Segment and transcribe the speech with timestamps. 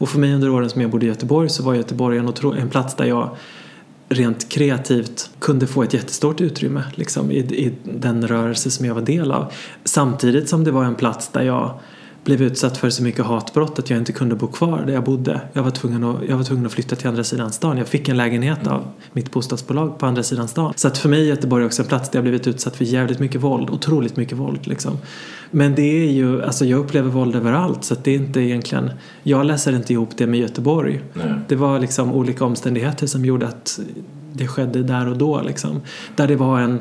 [0.00, 2.68] Och för mig under åren som jag bodde i Göteborg så var Göteborg en, en
[2.68, 3.36] plats där jag
[4.08, 9.02] rent kreativt kunde få ett jättestort utrymme liksom, i, i den rörelse som jag var
[9.02, 9.52] del av.
[9.84, 11.80] Samtidigt som det var en plats där jag
[12.24, 15.40] blev utsatt för så mycket hatbrott att jag inte kunde bo kvar där jag bodde.
[15.52, 17.78] Jag var tvungen att, jag var tvungen att flytta till andra sidan stan.
[17.78, 20.72] Jag fick en lägenhet av mitt bostadsbolag på andra sidan stan.
[20.76, 23.18] Så att för mig är Göteborg också en plats där jag blivit utsatt för jävligt
[23.18, 23.70] mycket våld.
[23.70, 24.98] Otroligt mycket våld liksom.
[25.50, 28.90] Men det är ju, alltså jag upplever våld överallt så att det är inte egentligen,
[29.22, 31.00] jag läser inte ihop det med Göteborg.
[31.12, 31.34] Nej.
[31.48, 33.80] Det var liksom olika omständigheter som gjorde att
[34.32, 35.80] det skedde där och då liksom.
[36.16, 36.80] Där det var en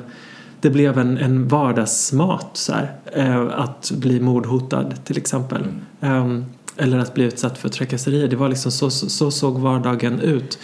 [0.62, 5.64] det blev en, en vardagsmat så här, eh, att bli mordhotad till exempel.
[6.02, 6.38] Mm.
[6.38, 6.44] Eh,
[6.78, 8.28] eller att bli utsatt för trakasserier.
[8.28, 10.60] Det var liksom så, så, så såg vardagen ut.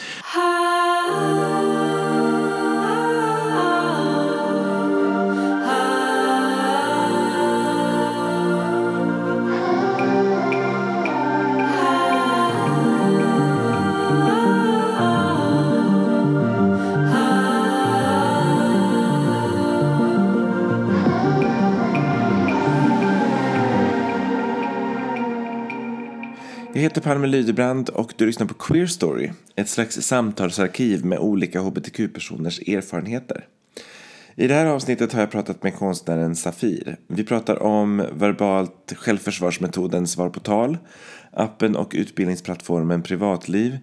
[26.96, 32.60] Heter Palme Lydebrand och du lyssnar på Queer Story, ett slags samtalsarkiv med olika hbtq-personers
[32.60, 33.48] erfarenheter.
[34.36, 36.98] I det här avsnittet har jag pratat med konstnären Safir.
[37.08, 40.78] Vi pratar om verbalt självförsvarsmetoden Svar på tal,
[41.32, 43.78] appen och utbildningsplattformen Privatliv,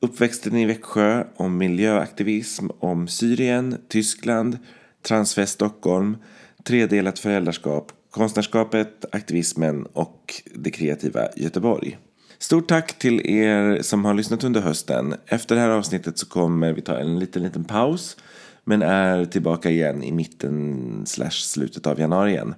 [0.00, 4.58] uppväxten i Växjö, om miljöaktivism, om Syrien, Tyskland,
[5.02, 6.16] Transfest Stockholm,
[6.64, 11.98] tredelat föräldraskap, konstnärskapet, aktivismen och det kreativa Göteborg.
[12.42, 15.14] Stort tack till er som har lyssnat under hösten.
[15.26, 18.16] Efter det här avsnittet så kommer vi ta en liten, liten paus.
[18.64, 22.54] Men är tillbaka igen i mitten slash slutet av januari igen.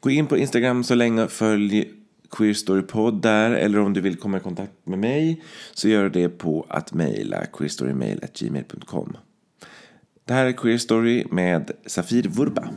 [0.00, 1.90] Gå in på Instagram så länge och följ
[2.30, 3.50] Queer Story Pod där.
[3.50, 5.42] Eller om du vill komma i kontakt med mig
[5.74, 9.16] så gör det på att mejla queerstorymail.gmail.com.
[10.24, 12.70] Det här är Queer Story med Safir Vurba.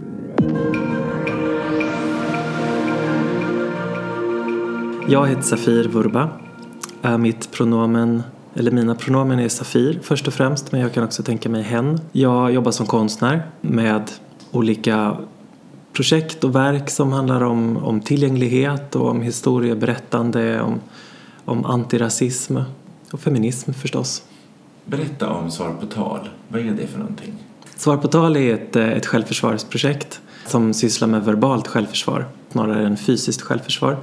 [5.08, 6.30] Jag heter Safir Vurba.
[7.20, 8.24] Mitt pronomen,
[8.56, 12.00] eller mina pronomen är Safir först och främst men jag kan också tänka mig hen.
[12.12, 14.12] Jag jobbar som konstnär med
[14.52, 15.18] olika
[15.94, 20.82] projekt och verk som handlar om, om tillgänglighet och om historieberättande, om,
[21.46, 22.58] om antirasism
[23.12, 24.24] och feminism förstås.
[24.86, 26.30] Berätta om Svar på tal.
[26.48, 27.34] Vad är det för någonting?
[27.76, 33.42] Svar på tal är ett, ett självförsvarsprojekt som sysslar med verbalt självförsvar snarare än fysiskt
[33.42, 33.98] självförsvar.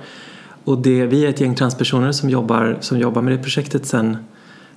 [0.65, 4.17] Och det, vi är ett gäng transpersoner som jobbar, som jobbar med det projektet sedan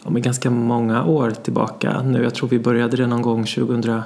[0.03, 2.23] ja, ganska många år tillbaka nu.
[2.23, 4.01] Jag tror vi började det någon gång 2000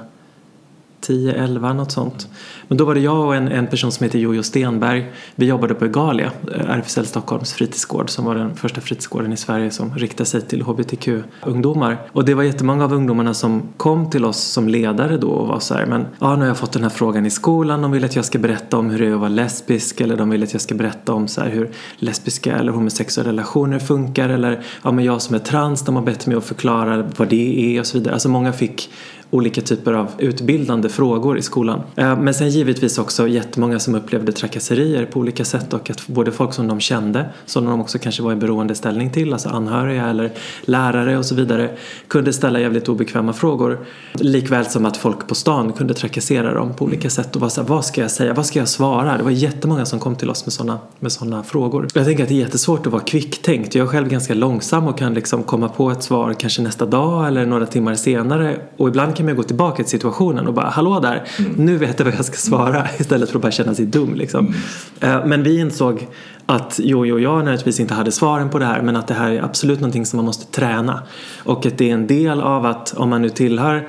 [1.00, 2.28] 10, 11 något sånt.
[2.68, 5.12] Men då var det jag och en, en person som heter Jojo Stenberg.
[5.34, 9.70] Vi jobbade på Egalia, eh, RFSL Stockholms fritidsgård som var den första fritidsgården i Sverige
[9.70, 11.96] som riktade sig till hbtq-ungdomar.
[12.12, 15.60] Och det var jättemånga av ungdomarna som kom till oss som ledare då och var
[15.60, 18.04] så här, men ja, nu har jag fått den här frågan i skolan, de vill
[18.04, 20.52] att jag ska berätta om hur det är att vara lesbisk eller de vill att
[20.52, 25.04] jag ska berätta om så här, hur lesbiska eller homosexuella relationer funkar eller ja, men
[25.04, 27.98] jag som är trans, de har bett mig att förklara vad det är och så
[27.98, 28.14] vidare.
[28.14, 28.90] Alltså många fick
[29.30, 31.80] olika typer av utbildande frågor i skolan.
[31.96, 36.32] Eh, men sen givetvis också jättemånga som upplevde trakasserier på olika sätt och att både
[36.32, 40.30] folk som de kände, som de också kanske var i beroendeställning till, alltså anhöriga eller
[40.60, 41.70] lärare och så vidare,
[42.08, 43.78] kunde ställa jävligt obekväma frågor.
[44.12, 47.68] Likväl som att folk på stan kunde trakassera dem på olika sätt och vara såhär,
[47.68, 49.16] vad ska jag säga, vad ska jag svara?
[49.16, 51.88] Det var jättemånga som kom till oss med sådana med såna frågor.
[51.94, 53.74] Jag tänker att det är jättesvårt att vara kvicktänkt.
[53.74, 57.28] Jag är själv ganska långsam och kan liksom komma på ett svar kanske nästa dag
[57.28, 61.00] eller några timmar senare och ibland kan man gå tillbaka till situationen och bara hallå
[61.00, 61.52] där, mm.
[61.52, 62.86] nu vet jag vad jag ska svara mm.
[62.98, 64.54] istället för att bara känna sig dum liksom.
[65.00, 65.16] Mm.
[65.20, 66.06] Eh, men vi insåg
[66.46, 69.30] att jo, jo, jag naturligtvis inte hade svaren på det här men att det här
[69.30, 71.02] är absolut någonting som man måste träna
[71.44, 73.88] och att det är en del av att om man nu tillhör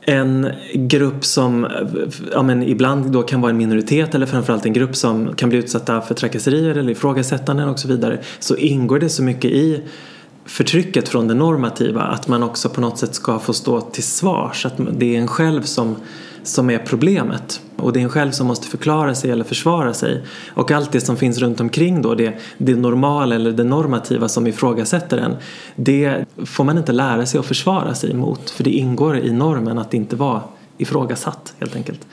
[0.00, 1.66] en grupp som
[2.32, 5.58] ja, men ibland då kan vara en minoritet eller framförallt en grupp som kan bli
[5.58, 9.82] utsatta för trakasserier eller ifrågasättanden och så vidare så ingår det så mycket i
[10.44, 14.66] förtrycket från det normativa att man också på något sätt ska få stå till svars.
[14.66, 15.96] Att det är en själv som,
[16.42, 20.22] som är problemet och det är en själv som måste förklara sig eller försvara sig.
[20.48, 24.46] Och allt det som finns runt omkring då, det, det normala eller det normativa som
[24.46, 25.36] ifrågasätter en,
[25.76, 29.78] det får man inte lära sig att försvara sig mot för det ingår i normen
[29.78, 30.42] att inte vara
[30.78, 32.06] ifrågasatt helt enkelt.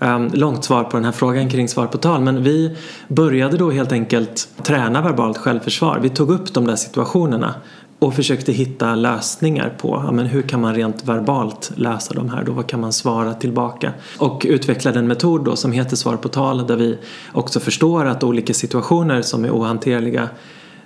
[0.00, 2.76] Um, långt svar på den här frågan kring svar på tal men vi
[3.08, 5.98] började då helt enkelt träna verbalt självförsvar.
[6.02, 7.54] Vi tog upp de där situationerna
[7.98, 12.44] och försökte hitta lösningar på ja, men hur kan man rent verbalt lösa de här
[12.44, 16.28] då, vad kan man svara tillbaka och utvecklade en metod då som heter svar på
[16.28, 16.98] tal där vi
[17.32, 20.28] också förstår att olika situationer som är ohanterliga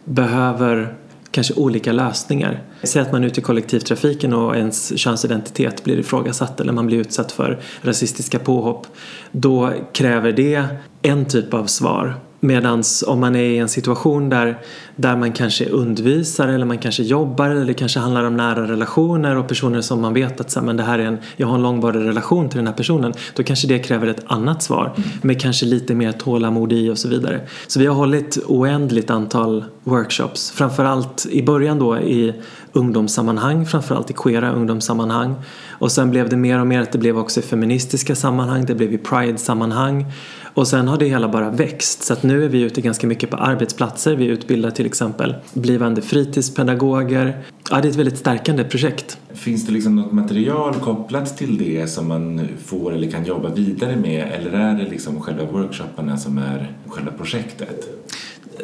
[0.04, 0.94] behöver
[1.32, 2.62] kanske olika lösningar.
[2.82, 6.98] Säg att man är ute i kollektivtrafiken och ens könsidentitet blir ifrågasatt eller man blir
[6.98, 8.86] utsatt för rasistiska påhopp.
[9.32, 10.66] Då kräver det
[11.02, 14.58] en typ av svar Medan om man är i en situation där,
[14.96, 19.36] där man kanske undervisar eller man kanske jobbar eller det kanske handlar om nära relationer
[19.36, 21.62] och personer som man vet att så, men det här är en, jag har en
[21.62, 23.14] långvarig relation till den här personen.
[23.34, 25.08] Då kanske det kräver ett annat svar mm.
[25.22, 27.40] med kanske lite mer tålamod i och så vidare.
[27.66, 30.50] Så vi har hållit oändligt antal workshops.
[30.50, 32.34] Framförallt i början då i
[32.72, 35.34] ungdomssammanhang, framförallt i queera ungdomssammanhang.
[35.70, 38.74] Och sen blev det mer och mer att det blev också i feministiska sammanhang, det
[38.74, 40.06] blev i pride-sammanhang.
[40.54, 43.30] Och sen har det hela bara växt så att nu är vi ute ganska mycket
[43.30, 44.16] på arbetsplatser.
[44.16, 47.42] Vi utbildar till exempel blivande fritidspedagoger.
[47.70, 49.18] Ja, det är ett väldigt stärkande projekt.
[49.32, 53.96] Finns det liksom något material kopplat till det som man får eller kan jobba vidare
[53.96, 57.88] med eller är det liksom själva workshopparna som är själva projektet?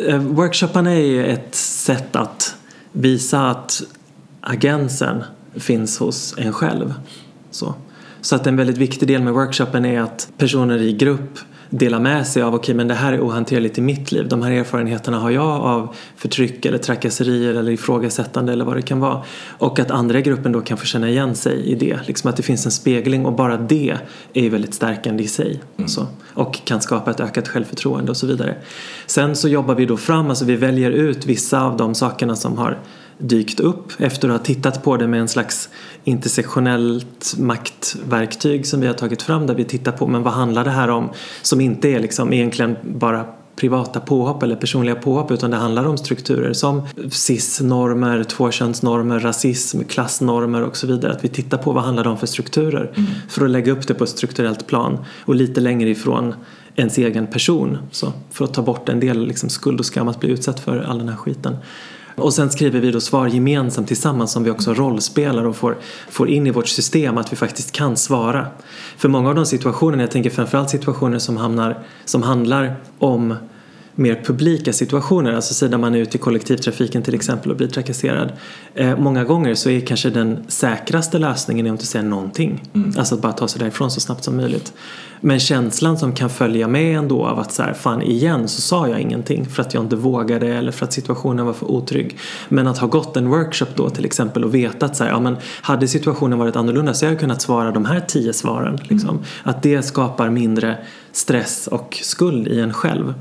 [0.06, 2.54] Eh, workshopparna är ett sätt att
[2.92, 3.82] visa att
[4.40, 5.24] agensen
[5.54, 6.94] finns hos en själv.
[7.50, 7.74] Så.
[8.20, 11.38] Så att en väldigt viktig del med workshopen är att personer i grupp
[11.70, 14.28] dela med sig av okej okay, men det här är ohanterligt i mitt liv.
[14.28, 19.00] De här erfarenheterna har jag av förtryck eller trakasserier eller ifrågasättande eller vad det kan
[19.00, 19.22] vara.
[19.58, 21.98] Och att andra i gruppen då kan få känna igen sig i det.
[22.06, 23.98] Liksom att det finns en spegling och bara det
[24.32, 25.60] är ju väldigt stärkande i sig.
[25.76, 25.88] Mm.
[25.88, 26.06] Så.
[26.34, 28.54] Och kan skapa ett ökat självförtroende och så vidare.
[29.06, 32.58] Sen så jobbar vi då fram, alltså vi väljer ut vissa av de sakerna som
[32.58, 32.78] har
[33.18, 35.68] dykt upp efter att ha tittat på det med en slags
[36.04, 40.70] intersektionellt maktverktyg som vi har tagit fram där vi tittar på men vad handlar det
[40.70, 41.10] här om
[41.42, 43.24] som inte är liksom egentligen bara
[43.56, 50.62] privata påhopp eller personliga påhopp utan det handlar om strukturer som cis-normer, tvåkönsnormer, rasism, klassnormer
[50.62, 51.12] och så vidare.
[51.12, 53.10] Att vi tittar på vad handlar det om för strukturer mm.
[53.28, 56.34] för att lägga upp det på ett strukturellt plan och lite längre ifrån
[56.76, 60.20] ens egen person så, för att ta bort en del liksom, skuld och skam att
[60.20, 61.56] bli utsatt för all den här skiten.
[62.20, 65.76] Och sen skriver vi då svar gemensamt tillsammans som vi också rollspelar och får,
[66.10, 68.46] får in i vårt system att vi faktiskt kan svara.
[68.96, 73.34] För många av de situationerna, jag tänker framförallt situationer som, hamnar, som handlar om
[73.98, 78.32] mer publika situationer, alltså där man är ute i kollektivtrafiken till exempel och blir trakasserad.
[78.74, 82.62] Eh, många gånger så är kanske den säkraste lösningen att inte säga någonting.
[82.74, 82.94] Mm.
[82.98, 84.72] Alltså att bara ta sig därifrån så snabbt som möjligt.
[85.20, 88.88] Men känslan som kan följa med ändå av att så här, fan igen så sa
[88.88, 92.18] jag ingenting för att jag inte vågade eller för att situationen var för otrygg.
[92.48, 95.20] Men att ha gått en workshop då till exempel och veta att så här, ja,
[95.20, 98.78] men hade situationen varit annorlunda så hade jag kunnat svara de här tio svaren.
[98.82, 99.10] Liksom.
[99.10, 99.22] Mm.
[99.42, 100.78] Att det skapar mindre
[101.12, 103.14] stress och skuld i en själv.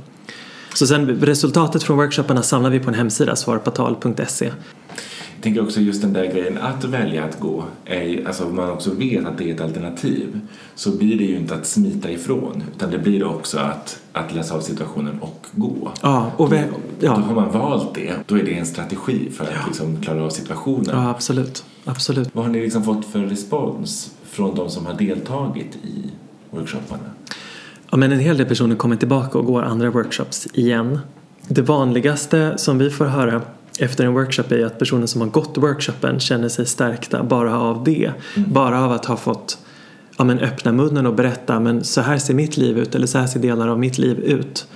[0.77, 4.45] Så sen resultatet från workshopparna samlar vi på en hemsida, svarpatal.se.
[4.45, 8.69] Jag tänker också just den där grejen att välja att gå, är, alltså om man
[8.69, 10.39] också vet att det är ett alternativ
[10.75, 14.55] så blir det ju inte att smita ifrån utan det blir också att, att läsa
[14.55, 15.91] av situationen och gå.
[16.01, 16.57] Ja, och vi,
[16.99, 17.15] ja.
[17.15, 19.61] Då har man valt det, då är det en strategi för att ja.
[19.67, 20.89] liksom klara av situationen.
[20.91, 21.65] Ja, absolut.
[21.85, 22.29] absolut.
[22.33, 26.11] Vad har ni liksom fått för respons från de som har deltagit i
[26.51, 27.09] workshopparna?
[27.97, 30.99] Men en hel del personer kommer tillbaka och går andra workshops igen.
[31.47, 33.41] Det vanligaste som vi får höra
[33.79, 37.83] efter en workshop är att personer som har gått workshopen känner sig stärkta bara av
[37.83, 38.11] det.
[38.35, 38.53] Mm.
[38.53, 39.57] Bara av att ha fått
[40.17, 43.17] ja, men öppna munnen och berätta men så här ser mitt liv ut eller så
[43.17, 44.67] här ser delar av mitt liv ut.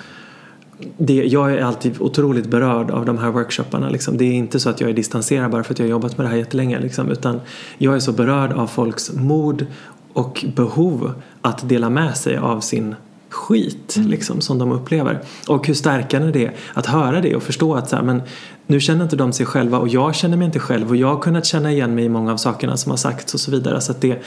[0.98, 3.90] Det, jag är alltid otroligt berörd av de här workshopparna.
[3.90, 4.18] Liksom.
[4.18, 6.26] Det är inte så att jag är distanserad bara för att jag har jobbat med
[6.26, 6.80] det här jättelänge.
[6.80, 7.42] Liksom, utan
[7.78, 9.66] jag är så berörd av folks mod
[10.14, 12.96] och behov att dela med sig av sin
[13.32, 14.10] skit mm.
[14.10, 15.22] liksom, som de upplever.
[15.48, 18.22] Och hur stärkande det är att höra det och förstå att så här, men
[18.68, 21.22] nu känner inte de sig själva och jag känner mig inte själv och jag har
[21.22, 23.82] kunnat känna igen mig i många av sakerna som har sagts och så vidare.
[23.82, 24.22] Så att det,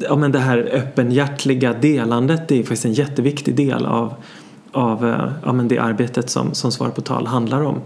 [0.00, 4.14] ja, men det här öppenhjärtliga delandet det är faktiskt en jätteviktig del av,
[4.76, 7.80] av eh, ja, men det arbetet som, som Svar på tal handlar om.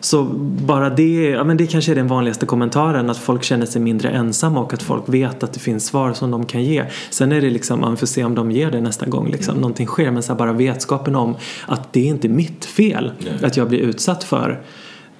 [0.00, 0.24] Så
[0.66, 4.10] bara det, ja men det kanske är den vanligaste kommentaren att folk känner sig mindre
[4.10, 6.84] ensamma och att folk vet att det finns svar som de kan ge.
[7.10, 9.60] Sen är det liksom, man får se om de ger det nästa gång liksom, mm.
[9.60, 13.44] någonting sker men så bara vetskapen om att det är inte mitt fel Nej.
[13.44, 14.62] att jag blir utsatt för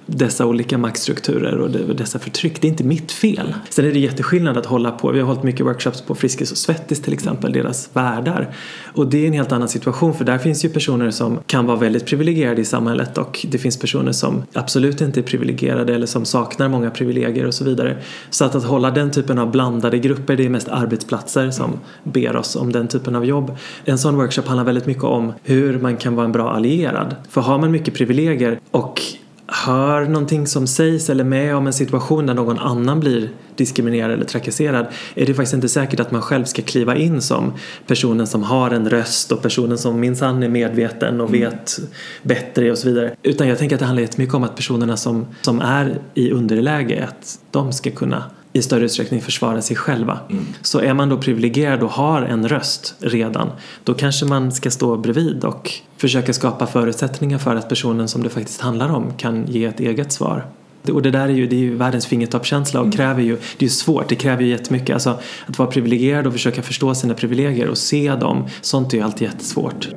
[0.05, 2.61] dessa olika maktstrukturer och dessa förtryck.
[2.61, 3.53] Det är inte mitt fel.
[3.69, 6.57] Sen är det jätteskillnad att hålla på, vi har hållit mycket workshops på Friskis och
[6.57, 8.55] Svettis till exempel, deras världar.
[8.93, 11.77] Och det är en helt annan situation för där finns ju personer som kan vara
[11.77, 16.25] väldigt privilegierade i samhället och det finns personer som absolut inte är privilegierade eller som
[16.25, 17.97] saknar många privilegier och så vidare.
[18.29, 22.35] Så att, att hålla den typen av blandade grupper, det är mest arbetsplatser som ber
[22.35, 23.57] oss om den typen av jobb.
[23.85, 27.15] En sån workshop handlar väldigt mycket om hur man kan vara en bra allierad.
[27.29, 29.01] För har man mycket privilegier och
[29.47, 34.25] hör någonting som sägs eller med om en situation där någon annan blir diskriminerad eller
[34.25, 34.85] trakasserad
[35.15, 37.53] är det faktiskt inte säkert att man själv ska kliva in som
[37.87, 41.41] personen som har en röst och personen som minsann är medveten och mm.
[41.41, 41.79] vet
[42.23, 43.15] bättre och så vidare.
[43.23, 47.07] Utan jag tänker att det handlar jättemycket om att personerna som, som är i underläge,
[47.09, 48.23] att de ska kunna
[48.53, 50.19] i större utsträckning försvara sig själva.
[50.29, 50.45] Mm.
[50.61, 53.49] Så är man då privilegierad och har en röst redan
[53.83, 58.29] då kanske man ska stå bredvid och försöka skapa förutsättningar för att personen som det
[58.29, 60.45] faktiskt handlar om kan ge ett eget svar.
[60.91, 62.97] Och det där är ju, det är ju världens fingertoppskänsla och mm.
[62.97, 64.93] kräver ju, det är ju svårt, det kräver ju jättemycket.
[64.93, 69.03] Alltså att vara privilegierad och försöka förstå sina privilegier och se dem, sånt är ju
[69.03, 69.89] alltid jättesvårt.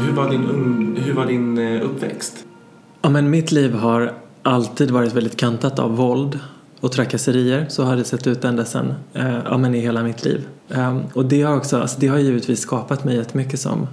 [0.00, 2.46] Hur var din, hur var din eh, uppväxt?
[3.06, 6.38] Ja, men mitt liv har alltid varit väldigt kantat av våld
[6.80, 7.66] och trakasserier.
[7.68, 10.46] Så har det sett ut ända sedan, eh, ja, men i hela mitt liv.
[10.68, 13.86] Um, och det har också, alltså det har givetvis skapat mig jättemycket som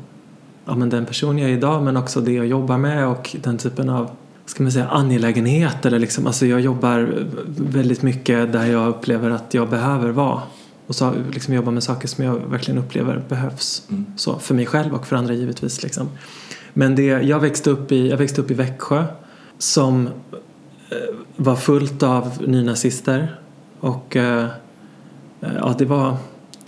[0.65, 3.58] ja, men den person jag är idag men också det jag jobbar med och den
[3.58, 4.10] typen av
[4.46, 5.86] ska man säga, angelägenhet.
[5.86, 7.25] Eller liksom, alltså jag jobbar
[7.58, 10.41] väldigt mycket där jag upplever att jag behöver vara.
[10.88, 13.84] Och så liksom jobba med saker som jag verkligen upplever behövs.
[13.89, 14.05] Mm.
[14.15, 15.84] Så, för mig själv och för andra givetvis.
[15.84, 16.10] Liksom.
[16.74, 19.06] Men det, jag, växte upp i, jag växte upp i Växjö
[19.58, 20.08] som
[20.89, 23.39] eh, var fullt av nynazister.
[23.80, 24.48] Och eh,
[25.39, 26.18] ja, det var,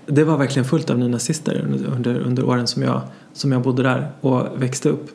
[0.06, 3.02] det var verkligen fullt av nynazister under, under åren som jag,
[3.34, 5.10] som jag bodde där och växte upp.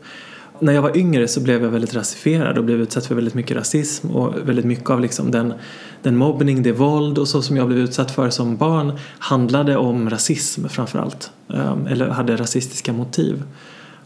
[0.62, 3.56] När jag var yngre så blev jag väldigt rasifierad och blev utsatt för väldigt mycket
[3.56, 5.54] rasism och väldigt mycket av liksom den,
[6.02, 10.10] den mobbning, det våld och så som jag blev utsatt för som barn handlade om
[10.10, 11.30] rasism framförallt.
[11.54, 13.42] Eh, eller hade rasistiska motiv.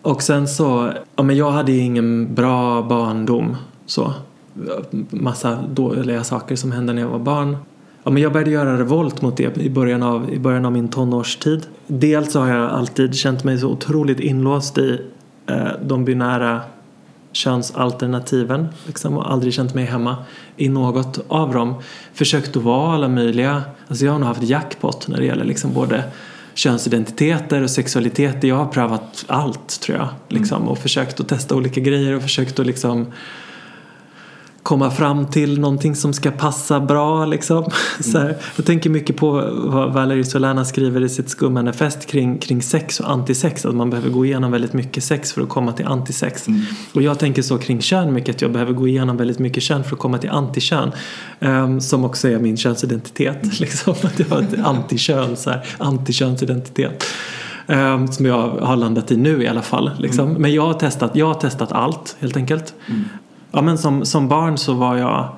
[0.04, 3.56] Och sen så, ja men jag hade ju ingen bra barndom
[3.86, 4.12] så.
[5.10, 7.56] Massa dåliga saker som hände när jag var barn.
[8.02, 10.88] Ja, men jag började göra revolt mot det i början, av, i början av min
[10.88, 11.66] tonårstid.
[11.86, 15.00] Dels så har jag alltid känt mig så otroligt inlåst i
[15.46, 16.60] eh, de binära
[17.32, 20.16] könsalternativen liksom, och aldrig känt mig hemma
[20.56, 21.74] i något av dem.
[22.12, 25.74] Försökt att vara alla möjliga, alltså jag har nog haft jackpot när det gäller liksom
[25.74, 26.04] både
[26.54, 28.48] könsidentiteter och sexualiteter.
[28.48, 30.08] Jag har prövat allt tror jag.
[30.28, 30.68] Liksom, mm.
[30.68, 33.06] Och försökt att testa olika grejer och försökt att liksom
[34.64, 37.58] komma fram till någonting som ska passa bra liksom.
[37.58, 37.72] Mm.
[38.00, 42.62] Så här, jag tänker mycket på vad Valerie Solana skriver i sitt skummanifest kring, kring
[42.62, 43.66] sex och antisex.
[43.66, 46.48] Att man behöver gå igenom väldigt mycket sex för att komma till antisex.
[46.48, 46.60] Mm.
[46.94, 49.84] Och jag tänker så kring kön mycket att jag behöver gå igenom väldigt mycket kön
[49.84, 50.92] för att komma till antikön.
[51.40, 53.42] Um, som också är min könsidentitet.
[53.42, 53.54] Mm.
[53.60, 57.04] Liksom, att jag har ett antikön, så här, antikönsidentitet.
[57.66, 59.90] Um, som jag har landat i nu i alla fall.
[59.98, 60.28] Liksom.
[60.28, 60.42] Mm.
[60.42, 62.74] Men jag har, testat, jag har testat allt helt enkelt.
[63.56, 65.28] Ja men som, som barn så var jag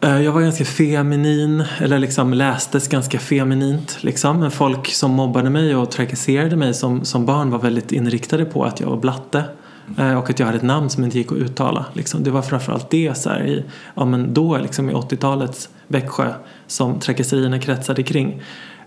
[0.00, 3.98] eh, jag var ganska feminin, eller liksom lästes ganska feminint.
[4.00, 4.40] Liksom.
[4.40, 8.64] Men folk som mobbade mig och trakasserade mig som, som barn var väldigt inriktade på
[8.64, 9.44] att jag var blatte.
[9.98, 11.84] Eh, och att jag hade ett namn som inte gick att uttala.
[11.92, 12.24] Liksom.
[12.24, 13.64] Det var framförallt det så här, i,
[13.94, 16.32] ja, men då liksom, i 80-talets Växjö
[16.66, 18.42] som trakasserierna kretsade kring.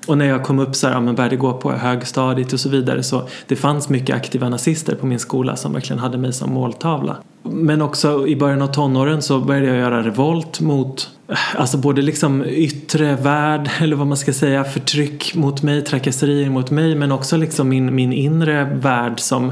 [0.08, 2.70] Och när jag kom upp så här, ja, men började gå på högstadiet och så
[2.70, 6.54] vidare så det fanns mycket aktiva nazister på min skola som verkligen hade mig som
[6.54, 7.18] måltavla.
[7.44, 12.02] Men också i början av tonåren så började jag göra revolt mot eh, Alltså både
[12.02, 17.12] liksom yttre värld, eller vad man ska säga, förtryck mot mig, trakasserier mot mig men
[17.12, 19.52] också liksom min, min inre värld som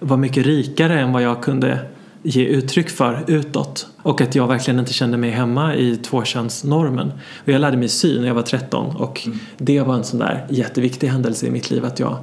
[0.00, 1.78] var mycket rikare än vad jag kunde
[2.22, 3.86] ge uttryck för utåt.
[4.02, 7.12] Och att jag verkligen inte kände mig hemma i tvåkönsnormen.
[7.44, 9.38] Och jag lärde mig sy när jag var 13 och mm.
[9.58, 12.18] det var en sån där jätteviktig händelse i mitt liv att jag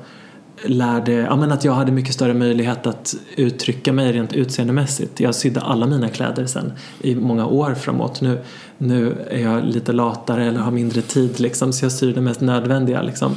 [0.65, 5.19] lärde, ja men att jag hade mycket större möjlighet att uttrycka mig rent utseendemässigt.
[5.19, 8.21] Jag sydde alla mina kläder sen i många år framåt.
[8.21, 8.39] Nu,
[8.77, 12.41] nu är jag lite latare eller har mindre tid liksom så jag syr det mest
[12.41, 13.35] nödvändiga liksom.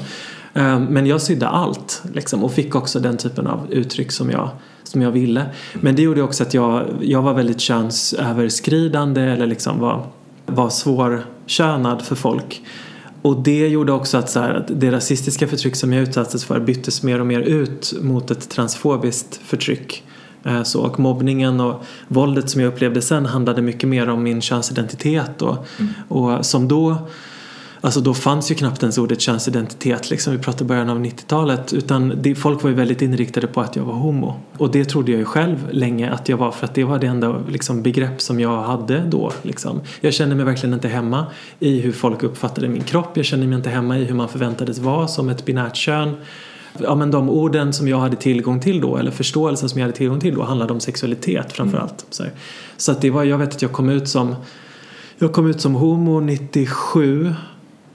[0.54, 4.50] Ehm, men jag sydde allt liksom, och fick också den typen av uttryck som jag,
[4.84, 5.46] som jag ville.
[5.80, 10.06] Men det gjorde också att jag, jag var väldigt könsöverskridande eller liksom var,
[10.46, 12.62] var svårkönad för folk.
[13.22, 16.60] Och det gjorde också att, så här, att det rasistiska förtryck som jag utsattes för
[16.60, 20.04] byttes mer och mer ut mot ett transfobiskt förtryck.
[20.44, 24.40] Ehm, så, och mobbningen och våldet som jag upplevde sen handlade mycket mer om min
[24.40, 25.92] könsidentitet och, mm.
[26.08, 26.96] och som då
[27.84, 30.32] Alltså då fanns ju knappt ens ordet könsidentitet liksom.
[30.32, 31.72] Vi pratar början av 90-talet.
[31.72, 34.40] Utan det, folk var ju väldigt inriktade på att jag var homo.
[34.58, 37.06] Och det trodde jag ju själv länge att jag var för att det var det
[37.06, 39.32] enda liksom, begrepp som jag hade då.
[39.42, 39.80] Liksom.
[40.00, 41.26] Jag kände mig verkligen inte hemma
[41.58, 43.16] i hur folk uppfattade min kropp.
[43.16, 46.16] Jag kände mig inte hemma i hur man förväntades vara som ett binärt kön.
[46.78, 49.96] Ja men de orden som jag hade tillgång till då eller förståelsen som jag hade
[49.96, 51.90] tillgång till då handlade om sexualitet framförallt.
[51.90, 52.06] Mm.
[52.10, 52.24] Så,
[52.76, 54.34] så att det var, jag vet att jag kom ut som
[55.18, 57.34] jag kom ut som homo 97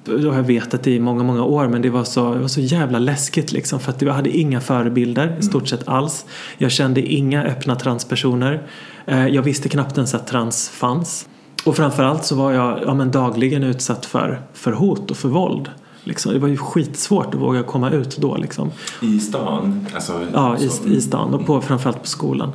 [0.08, 2.62] har jag vetat det i många, många år men det var så, det var så
[2.62, 6.26] jävla läskigt liksom för att jag hade inga förebilder i stort sett alls.
[6.58, 8.68] Jag kände inga öppna transpersoner.
[9.06, 11.28] Eh, jag visste knappt ens att trans fanns.
[11.66, 15.70] Och framförallt så var jag ja, men dagligen utsatt för, för hot och för våld.
[16.04, 16.34] Liksom.
[16.34, 18.38] Det var ju skitsvårt att våga komma ut då.
[18.38, 18.72] Liksom.
[19.02, 19.88] I stan?
[19.94, 22.52] Alltså, ja, i, i stan och på, framförallt på skolan.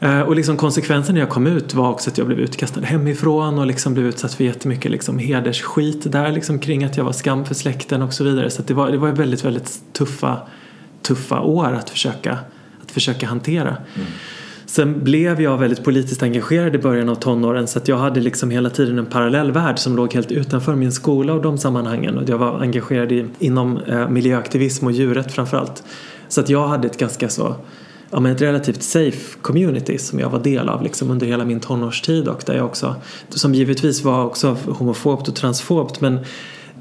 [0.00, 3.58] Eh, och liksom konsekvensen när jag kom ut var också att jag blev utkastad hemifrån
[3.58, 7.44] och liksom blev utsatt för jättemycket liksom hedersskit där liksom kring att jag var skam
[7.44, 8.50] för släkten och så vidare.
[8.50, 10.38] Så det var, det var väldigt, väldigt tuffa,
[11.02, 12.38] tuffa år att försöka,
[12.82, 13.68] att försöka hantera.
[13.68, 14.08] Mm.
[14.66, 18.50] Sen blev jag väldigt politiskt engagerad i början av tonåren så att jag hade liksom
[18.50, 22.18] hela tiden en parallell värld som låg helt utanför min skola och de sammanhangen.
[22.18, 25.82] Och jag var engagerad i, inom eh, miljöaktivism och djuret framförallt.
[26.28, 27.56] Så att jag hade ett ganska så
[28.10, 31.60] ja, men ett relativt safe community som jag var del av liksom under hela min
[31.60, 32.94] tonårstid och där jag också,
[33.28, 36.24] som givetvis var också homofobt och transfobt men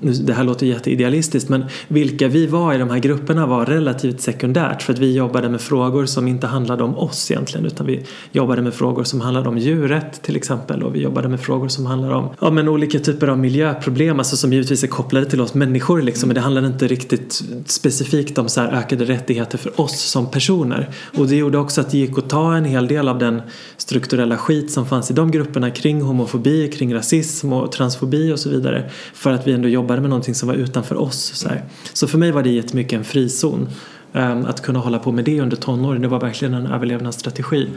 [0.01, 4.82] det här låter jätteidealistiskt men vilka vi var i de här grupperna var relativt sekundärt
[4.82, 8.62] för att vi jobbade med frågor som inte handlade om oss egentligen utan vi jobbade
[8.62, 12.12] med frågor som handlade om djurrätt till exempel och vi jobbade med frågor som handlar
[12.12, 16.01] om ja, men olika typer av miljöproblem alltså som givetvis är kopplade till oss människor
[16.01, 20.32] liksom men det handlade inte riktigt specifikt om så här ökade rättigheter för oss som
[20.32, 20.89] personer.
[21.18, 23.42] Och det gjorde också att det gick att ta en hel del av den
[23.77, 28.50] strukturella skit som fanns i de grupperna kring homofobi, kring rasism och transfobi och så
[28.50, 31.32] vidare för att vi ändå jobbade jobbade med någonting som var utanför oss.
[31.36, 31.63] Så, här.
[31.94, 33.70] så för mig var det jättemycket en frizon.
[34.13, 37.70] Um, att kunna hålla på med det under tonåren, det var verkligen en överlevnadsstrategi.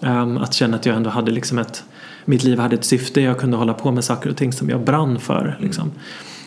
[0.00, 1.84] Um, att känna att jag ändå hade liksom ett,
[2.24, 4.84] mitt liv hade ett syfte, jag kunde hålla på med saker och ting som jag
[4.84, 5.58] brann för.
[5.60, 5.92] Liksom.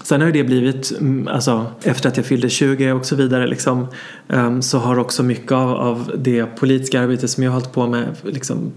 [0.04, 3.88] Sen har det blivit, mm, alltså efter att jag fyllde 20 och så vidare liksom,
[4.28, 7.88] um, så har också mycket av, av det politiska arbetet som jag har hållit på
[7.88, 8.72] med liksom,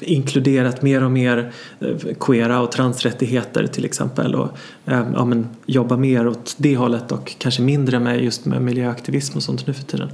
[0.00, 4.48] inkluderat mer och mer uh, queera och transrättigheter till exempel och
[4.84, 9.36] um, ja, men, jobba mer åt det hållet och kanske mindre med just med miljöaktivism
[9.36, 10.08] och sånt nu för tiden.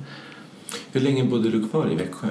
[0.92, 2.28] Hur länge bodde du kvar i Växjö?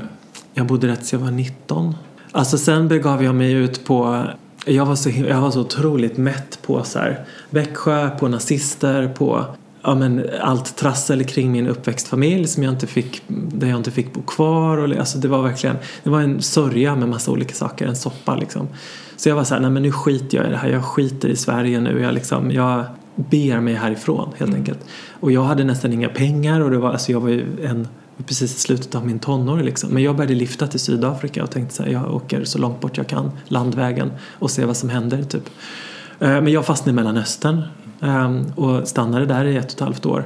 [0.53, 1.95] Jag bodde rätt så jag var 19.
[2.31, 4.25] Alltså sen begav jag mig ut på
[4.65, 9.45] jag var så, jag var så otroligt mätt på så här, Växjö, på nazister, på
[9.83, 14.13] ja, men, allt trassel kring min uppväxtfamilj som jag inte fick, där jag inte fick
[14.13, 14.77] bo kvar.
[14.77, 18.35] Och, alltså, det var verkligen det var en sörja med massa olika saker, en soppa
[18.35, 18.67] liksom.
[19.17, 21.29] Så jag var så här, nej men nu skiter jag i det här, jag skiter
[21.29, 22.83] i Sverige nu, jag, liksom, jag
[23.15, 24.55] ber mig härifrån helt mm.
[24.59, 24.79] enkelt.
[25.19, 27.87] Och jag hade nästan inga pengar och det var, alltså, jag var ju en
[28.25, 29.89] precis i slutet av min tonår liksom.
[29.89, 32.97] Men jag började lyfta till Sydafrika och tänkte så här, jag åker så långt bort
[32.97, 35.49] jag kan, landvägen och ser vad som händer typ.
[36.19, 37.61] Eh, men jag fastnade i Mellanöstern
[38.01, 40.25] ehm, och stannade där i ett och ett halvt år.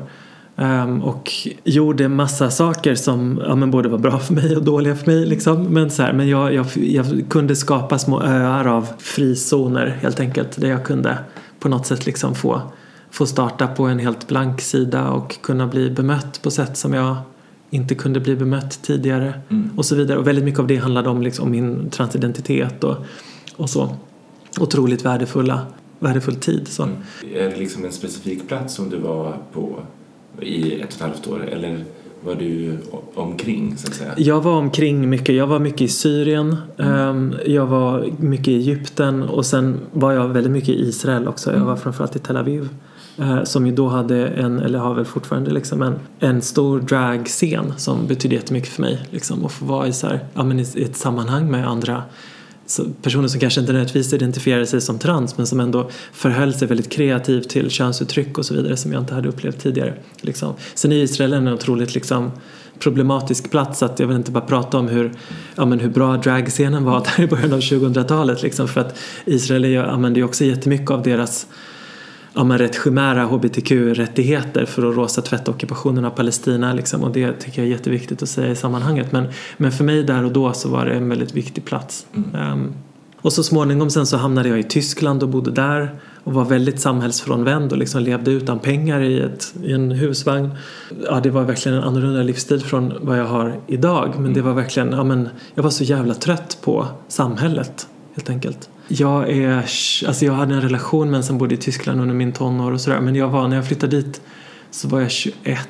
[0.58, 1.32] Ehm, och
[1.63, 5.26] gjorde massa saker som ja, men både var bra för mig och dåliga för mig.
[5.26, 5.63] Liksom.
[5.63, 10.62] Men, så här, men jag, jag, jag, kunde skapa små öar av frizoner helt enkelt.
[10.62, 11.17] Där jag kunde
[11.60, 12.62] på något sätt liksom få,
[13.12, 17.15] få starta på en helt blank sida och kunna bli bemött på sätt som jag
[17.69, 19.69] inte kunde bli bemött tidigare mm.
[19.77, 20.17] och så vidare.
[20.17, 22.95] Och väldigt mycket av det handlade om liksom min transidentitet och,
[23.56, 23.95] och så.
[24.60, 25.65] Otroligt värdefulla,
[25.99, 26.67] värdefull tid.
[26.67, 26.84] Så.
[26.84, 26.95] Mm.
[27.36, 29.80] Är det liksom en specifik plats som du var på
[30.41, 31.86] i ett och ett halvt år eller
[32.23, 32.77] var du
[33.13, 34.13] omkring så att säga?
[34.17, 35.36] Jag var omkring mycket.
[35.36, 36.56] Jag var mycket i Syrien.
[36.77, 36.93] Mm.
[36.93, 41.49] Ehm, jag var mycket i Egypten och sen var jag väldigt mycket i Israel också.
[41.49, 41.67] Jag mm.
[41.67, 42.69] var framförallt i Tel Aviv.
[43.19, 47.73] Eh, som ju då hade en, eller har väl fortfarande liksom en, en stor dragscen
[47.77, 48.99] som betydde jättemycket för mig.
[49.12, 52.03] Liksom, att få vara i, så här, ja, men i, i ett sammanhang med andra
[53.01, 56.89] personer som kanske inte nödvändigtvis identifierade sig som trans men som ändå förhöll sig väldigt
[56.89, 59.93] kreativt till könsuttryck och så vidare som jag inte hade upplevt tidigare.
[60.21, 60.53] Liksom.
[60.73, 62.32] Sen är Israel en otroligt liksom,
[62.80, 65.12] problematisk plats att jag vill inte bara prata om hur,
[65.56, 69.77] ja, men hur bra dragscenen var där i början av 2000-talet liksom, för att Israel
[69.77, 71.47] använder ju också jättemycket av deras
[72.38, 77.34] ja, men rätt chimära hbtq-rättigheter för att rosa tvätta ockupationen av Palestina liksom, och det
[77.34, 80.54] tycker jag är jätteviktigt att säga i sammanhanget men, men för mig där och då
[80.54, 82.06] så var det en väldigt viktig plats.
[82.15, 82.52] Mm.
[82.52, 82.73] Um,
[83.21, 86.80] och så småningom sen så hamnade jag i Tyskland och bodde där och var väldigt
[86.80, 90.50] samhällsfrånvänd och liksom levde utan pengar i, ett, i en husvagn.
[91.06, 94.54] Ja, det var verkligen en annorlunda livsstil från vad jag har idag men det var
[94.54, 98.69] verkligen, ja men jag var så jävla trött på samhället helt enkelt.
[98.88, 99.58] Jag är,
[100.08, 102.82] alltså jag hade en relation med en som bodde i Tyskland under min tonår och
[102.82, 104.21] sådär men jag var, när jag flyttade dit
[104.71, 105.67] så var jag 21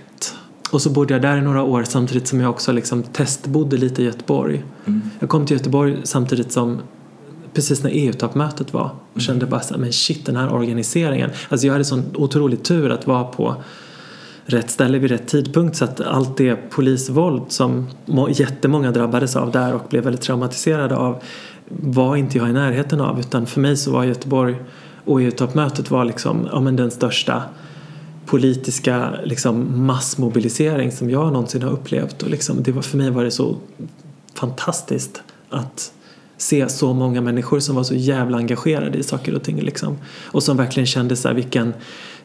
[0.71, 4.01] och så bodde jag där i några år samtidigt som jag också liksom testbodde lite
[4.01, 4.63] i Göteborg.
[4.85, 5.01] Mm.
[5.19, 6.81] Jag kom till Göteborg samtidigt som
[7.53, 9.19] precis när EU-toppmötet var och mm.
[9.19, 11.29] kände bara så men shit den här organiseringen.
[11.49, 13.55] Alltså jag hade sån otrolig tur att vara på
[14.47, 17.87] rätt ställe vid rätt tidpunkt så att allt det polisvåld som
[18.29, 21.23] jättemånga drabbades av där och blev väldigt traumatiserade av
[21.69, 24.55] var inte jag i närheten av utan för mig så var Göteborg
[25.05, 27.43] Och EU-toppmötet var liksom, ja, men den största
[28.25, 32.23] politiska liksom, massmobilisering som jag någonsin har upplevt.
[32.23, 33.55] Och liksom, det var, för mig var det så
[34.33, 35.91] fantastiskt att
[36.37, 39.61] se så många människor som var så jävla engagerade i saker och ting.
[39.61, 39.97] Liksom.
[40.25, 41.73] Och som verkligen kände så här, vilken,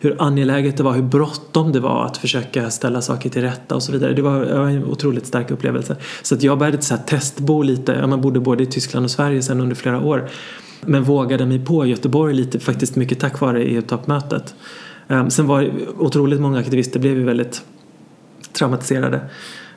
[0.03, 3.83] hur angeläget det var, hur bråttom det var att försöka ställa saker till rätta och
[3.83, 4.12] så vidare.
[4.12, 5.97] Det var, en otroligt stark upplevelse.
[6.23, 9.43] Så att jag började så här, testbo lite, man bodde både i Tyskland och Sverige
[9.43, 10.29] sen under flera år.
[10.81, 14.55] Men vågade mig på Göteborg lite, faktiskt mycket tack vare EU-toppmötet.
[15.09, 17.62] Ehm, sen var otroligt många aktivister blev ju väldigt
[18.53, 19.21] traumatiserade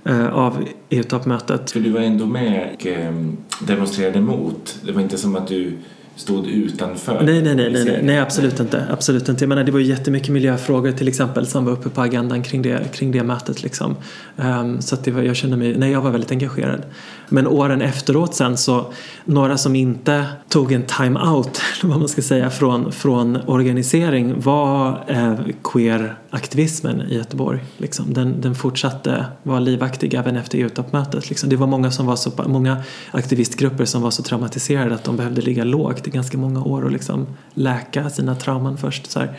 [0.05, 1.71] eh, av EU-toppmötet.
[1.71, 5.77] För du var ändå med och ehm, demonstrerade mot, Det var inte som att du
[6.15, 7.23] stod utanför?
[7.23, 8.87] Nej, nej, nej, nej, nej, absolut inte.
[8.91, 9.43] Absolut inte.
[9.43, 12.61] Jag menar, det var ju jättemycket miljöfrågor till exempel som var uppe på agendan kring
[12.61, 13.63] det, kring det mötet.
[13.63, 13.95] Liksom.
[14.35, 16.81] Um, så det var, jag kände mig, nej, jag var väldigt engagerad.
[17.29, 18.93] Men åren efteråt sen så,
[19.25, 25.33] några som inte tog en time-out, vad man ska säga, från, från organisering var eh,
[25.63, 27.59] queer-aktivismen i Göteborg.
[27.77, 28.13] Liksom.
[28.13, 31.29] Den, den fortsatte vara livaktig även efter EU-toppmötet.
[31.29, 31.49] Liksom.
[31.49, 32.77] Det var många, som var så, många
[33.11, 36.91] aktivistgrupper som var så traumatiserade att de behövde ligga lågt i ganska många år och
[36.91, 39.11] liksom läka sina trauman först.
[39.11, 39.37] Så här.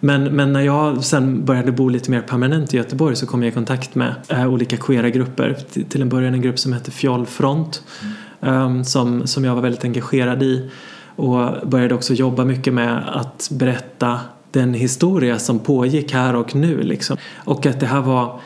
[0.00, 3.52] Men, men när jag sen började bo lite mer permanent i Göteborg så kom jag
[3.52, 5.56] i kontakt med äh, olika queera grupper.
[5.70, 8.14] Till, till en början en grupp som hette Fjollfront mm.
[8.40, 10.70] Ehm, um, som, som jag var väldigt engagerad i
[11.16, 14.20] och började också jobba mycket med att berätta
[14.52, 17.16] den historia som pågick här och nu liksom.
[17.34, 18.40] Och att det här var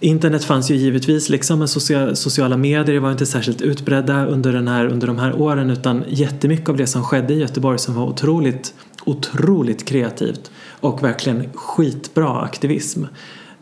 [0.00, 1.68] Internet fanns ju givetvis liksom men
[2.16, 6.68] sociala medier var inte särskilt utbredda under, den här, under de här åren utan jättemycket
[6.68, 13.04] av det som skedde i Göteborg som var otroligt, otroligt kreativt och verkligen skitbra aktivism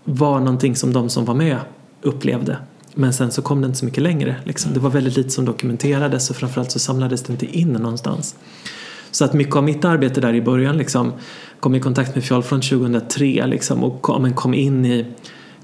[0.04, 1.58] var någonting som de som var med
[2.02, 2.56] upplevde.
[2.94, 4.36] Men sen så kom det inte så mycket längre.
[4.44, 4.72] Liksom.
[4.72, 8.36] Det var väldigt lite som dokumenterades och framförallt så samlades det inte in någonstans.
[9.10, 11.12] Så att mycket av mitt arbete där i början liksom,
[11.60, 15.06] kom i kontakt med Fjollfront 2003 liksom, och kom, kom, in i,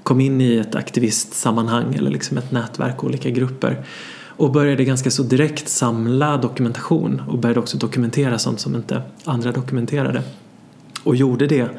[0.05, 3.85] kom in i ett aktivistsammanhang eller liksom ett nätverk, olika grupper
[4.27, 9.51] och började ganska så direkt samla dokumentation och började också dokumentera sånt som inte andra
[9.51, 10.21] dokumenterade
[11.03, 11.69] och gjorde det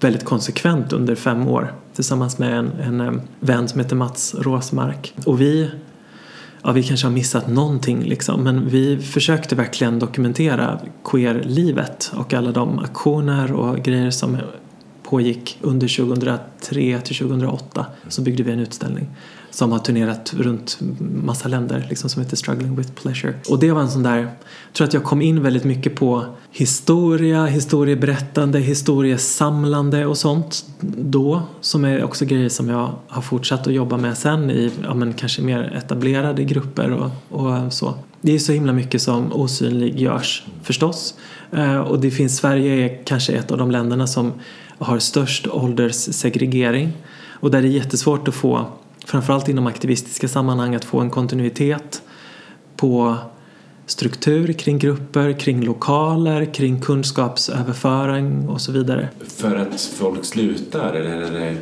[0.00, 5.14] väldigt konsekvent under fem år tillsammans med en, en, eh, vän som heter Mats Råsmark.
[5.26, 5.70] Och vi,
[6.62, 12.52] ja vi kanske har missat någonting liksom, men vi försökte verkligen dokumentera queer-livet och alla
[12.52, 14.36] de aktioner och grejer som
[15.14, 19.08] pågick under 2003 till 2008 så byggde vi en utställning
[19.50, 20.78] som har turnerat runt
[21.24, 23.34] massa länder liksom som heter Struggling with Pleasure.
[23.48, 24.28] Och det var en sån där, jag
[24.72, 31.84] tror att jag kom in väldigt mycket på historia, historieberättande, historiesamlande och sånt då som
[31.84, 35.42] är också grejer som jag har fortsatt att jobba med sen i ja, men kanske
[35.42, 37.94] mer etablerade grupper och, och så.
[38.20, 41.14] Det är så himla mycket som osynliggörs förstås.
[41.52, 44.32] Eh, och det finns, Sverige är kanske ett av de länderna som
[44.78, 46.92] har störst ålderssegregering
[47.30, 48.66] och där det är jättesvårt att få
[49.06, 52.02] framförallt inom aktivistiska sammanhang att få en kontinuitet
[52.76, 53.16] på
[53.86, 59.08] struktur kring grupper, kring lokaler, kring kunskapsöverföring och så vidare.
[59.26, 61.56] För att folk slutar eller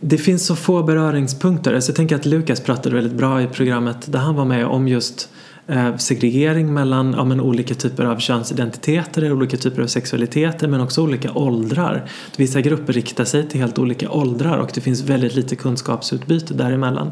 [0.00, 1.74] det finns så få beröringspunkter.
[1.74, 4.88] Alltså jag tänker att Lukas pratade väldigt bra i programmet där han var med om
[4.88, 5.28] just
[5.66, 11.02] Eh, segregering mellan ja, men olika typer av könsidentiteter, olika typer av sexualiteter men också
[11.02, 12.08] olika åldrar.
[12.36, 17.10] Vissa grupper riktar sig till helt olika åldrar och det finns väldigt lite kunskapsutbyte däremellan.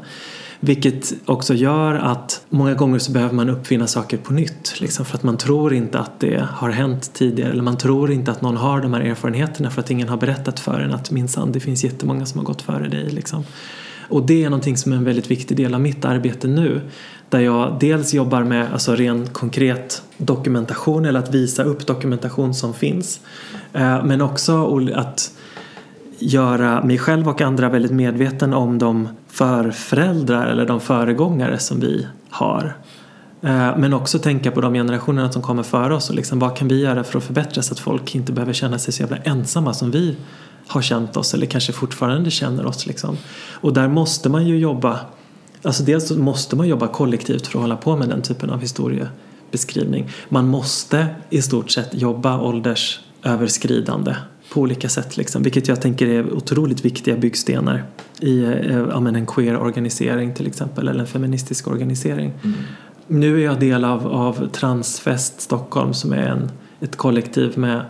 [0.60, 4.80] Vilket också gör att många gånger så behöver man uppfinna saker på nytt.
[4.80, 7.50] Liksom, för att man tror inte att det har hänt tidigare.
[7.50, 10.60] Eller man tror inte att någon har de här erfarenheterna för att ingen har berättat
[10.60, 13.10] för en att minsann det finns jättemånga som har gått före dig.
[13.10, 13.44] Liksom.
[14.10, 16.80] Och det är någonting som är en väldigt viktig del av mitt arbete nu.
[17.30, 22.74] Där jag dels jobbar med alltså ren konkret dokumentation eller att visa upp dokumentation som
[22.74, 23.20] finns.
[23.72, 25.30] Eh, men också att
[26.18, 32.06] göra mig själv och andra väldigt medveten om de förföräldrar eller de föregångare som vi
[32.30, 32.76] har.
[33.42, 36.68] Eh, men också tänka på de generationerna som kommer före oss och liksom vad kan
[36.68, 39.74] vi göra för att förbättra så att folk inte behöver känna sig så jävla ensamma
[39.74, 40.16] som vi
[40.66, 42.86] har känt oss eller kanske fortfarande känner oss.
[42.86, 43.16] Liksom.
[43.52, 45.00] Och där måste man ju jobba
[45.62, 50.10] Alltså dels måste man jobba kollektivt för att hålla på med den typen av historiebeskrivning.
[50.28, 54.14] Man måste i stort sett jobba åldersöverskridande
[54.52, 57.84] på olika sätt liksom, vilket jag tänker är otroligt viktiga byggstenar
[58.20, 62.32] i eh, ja, en queer-organisering till exempel eller en feministisk organisering.
[62.42, 62.56] Mm.
[63.06, 67.84] Nu är jag del av, av Transfest Stockholm som är en, ett kollektiv med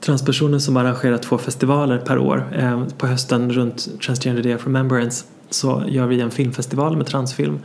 [0.00, 2.52] transpersoner som arrangerar två festivaler per år.
[2.56, 7.58] Eh, på hösten runt Transgender Day of Remembrance så gör vi en filmfestival med transfilm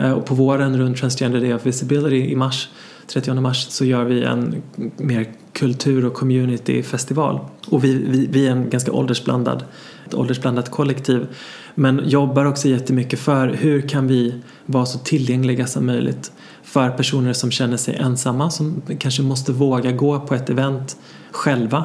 [0.00, 2.68] Eh, och på våren runt Transgender Day of Visibility i mars
[3.06, 4.62] 30 mars så gör vi en
[4.96, 7.40] mer kultur och communityfestival.
[7.68, 9.64] Och vi, vi, vi är en ganska åldersblandad,
[10.06, 11.26] ett åldersblandat kollektiv.
[11.74, 14.34] Men jobbar också jättemycket för hur kan vi
[14.66, 19.92] vara så tillgängliga som möjligt för personer som känner sig ensamma, som kanske måste våga
[19.92, 20.96] gå på ett event
[21.30, 21.84] själva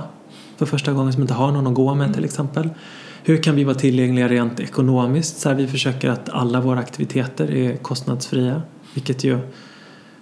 [0.58, 2.70] för första gången, som inte har någon att gå med till exempel.
[3.28, 5.38] Hur kan vi vara tillgängliga rent ekonomiskt?
[5.38, 8.62] Så här, vi försöker att alla våra aktiviteter är kostnadsfria,
[8.94, 9.40] vilket ju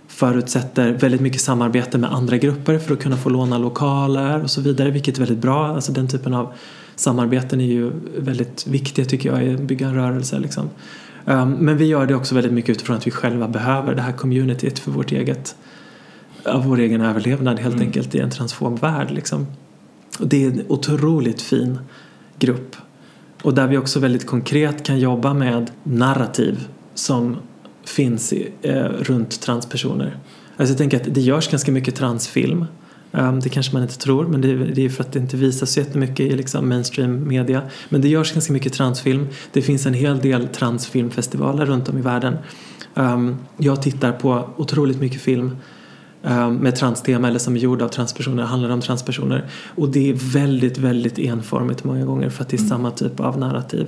[0.08, 4.62] förutsätter väldigt mycket samarbete med andra grupper för att kunna få låna lokaler och så
[4.62, 5.68] vidare, vilket är väldigt bra.
[5.68, 6.54] Alltså den typen av
[6.96, 10.40] samarbeten är ju väldigt viktiga tycker jag i att bygga en rörelse.
[10.40, 10.70] Liksom.
[11.26, 14.12] Um, men vi gör det också väldigt mycket utifrån att vi själva behöver det här
[14.12, 15.56] communityt för vårt eget,
[16.46, 17.88] av vår egen överlevnad helt mm.
[17.88, 19.12] enkelt i en transform värld.
[19.12, 19.48] Liksom.
[20.20, 21.80] Och det är en otroligt fin
[22.40, 22.76] grupp.
[23.44, 27.38] Och där vi också väldigt konkret kan jobba med narrativ som
[27.86, 30.18] finns i, eh, runt transpersoner.
[30.58, 32.66] Alltså jag tänker att det görs ganska mycket transfilm.
[33.12, 35.72] Um, det kanske man inte tror men det, det är för att det inte visas
[35.72, 37.62] så jättemycket i liksom mainstream media.
[37.90, 39.28] Men det görs ganska mycket transfilm.
[39.52, 42.38] Det finns en hel del transfilmfestivaler runt om i världen.
[42.94, 45.58] Um, jag tittar på otroligt mycket film
[46.60, 49.46] med transtema eller som är gjord av transpersoner, handlar om transpersoner.
[49.76, 52.70] Och det är väldigt, väldigt enformigt många gånger för att det är mm.
[52.70, 53.88] samma typ av narrativ.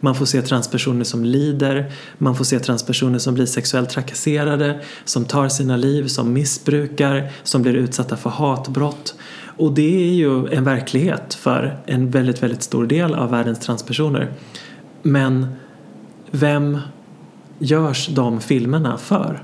[0.00, 5.24] Man får se transpersoner som lider, man får se transpersoner som blir sexuellt trakasserade, som
[5.24, 9.14] tar sina liv, som missbrukar, som blir utsatta för hatbrott.
[9.56, 14.32] Och det är ju en verklighet för en väldigt, väldigt stor del av världens transpersoner.
[15.02, 15.46] Men
[16.30, 16.78] vem
[17.58, 19.42] görs de filmerna för?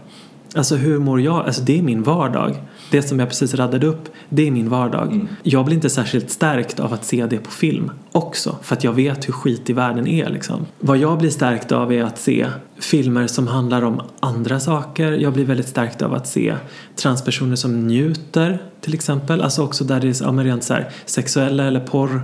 [0.54, 1.46] Alltså hur mår jag?
[1.46, 2.56] Alltså det är min vardag.
[2.90, 5.12] Det som jag precis raddade upp, det är min vardag.
[5.12, 5.28] Mm.
[5.42, 8.56] Jag blir inte särskilt stärkt av att se det på film också.
[8.62, 10.66] För att jag vet hur skit i världen är liksom.
[10.80, 12.46] Vad jag blir stärkt av är att se
[12.78, 15.12] filmer som handlar om andra saker.
[15.12, 16.54] Jag blir väldigt stärkt av att se
[16.96, 19.40] transpersoner som njuter till exempel.
[19.40, 22.22] Alltså också där det är ja, rent så här, sexuella eller porr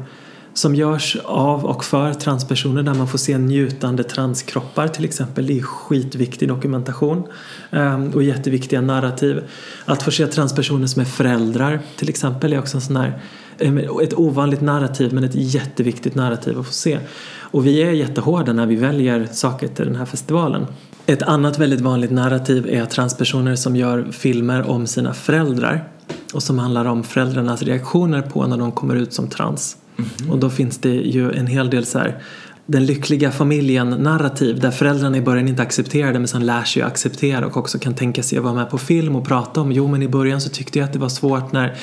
[0.56, 5.46] som görs av och för transpersoner där man får se njutande transkroppar till exempel.
[5.46, 7.24] Det är skitviktig dokumentation
[7.70, 9.42] ehm, och jätteviktiga narrativ.
[9.84, 13.22] Att få se transpersoner som är föräldrar till exempel är också en sån här
[13.58, 16.98] ehm, ett ovanligt narrativ men ett jätteviktigt narrativ att få se.
[17.38, 20.66] Och vi är jättehårda när vi väljer saker till den här festivalen.
[21.06, 25.88] Ett annat väldigt vanligt narrativ är transpersoner som gör filmer om sina föräldrar
[26.34, 29.76] och som handlar om föräldrarnas reaktioner på när de kommer ut som trans.
[29.98, 30.30] Mm.
[30.30, 32.22] Och då finns det ju en hel del så här
[32.68, 36.82] den lyckliga familjen narrativ där föräldrarna i början inte accepterar det men sen lär sig
[36.82, 39.72] att acceptera och också kan tänka sig att vara med på film och prata om
[39.72, 41.76] jo men i början så tyckte jag att det var svårt när,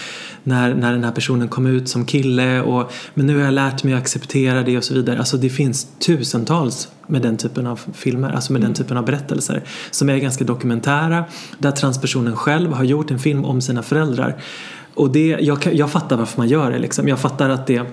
[0.44, 3.84] när, när den här personen kom ut som kille och men nu har jag lärt
[3.84, 5.20] mig att acceptera det och så vidare.
[5.20, 8.70] Alltså det finns tusentals med den typen av filmer, alltså med mm.
[8.70, 11.26] den typen av berättelser som är ganska dokumentära
[11.58, 14.42] där transpersonen själv har gjort en film om sina föräldrar
[14.96, 17.08] och det, jag, jag fattar varför man gör det liksom.
[17.08, 17.86] Jag fattar att det,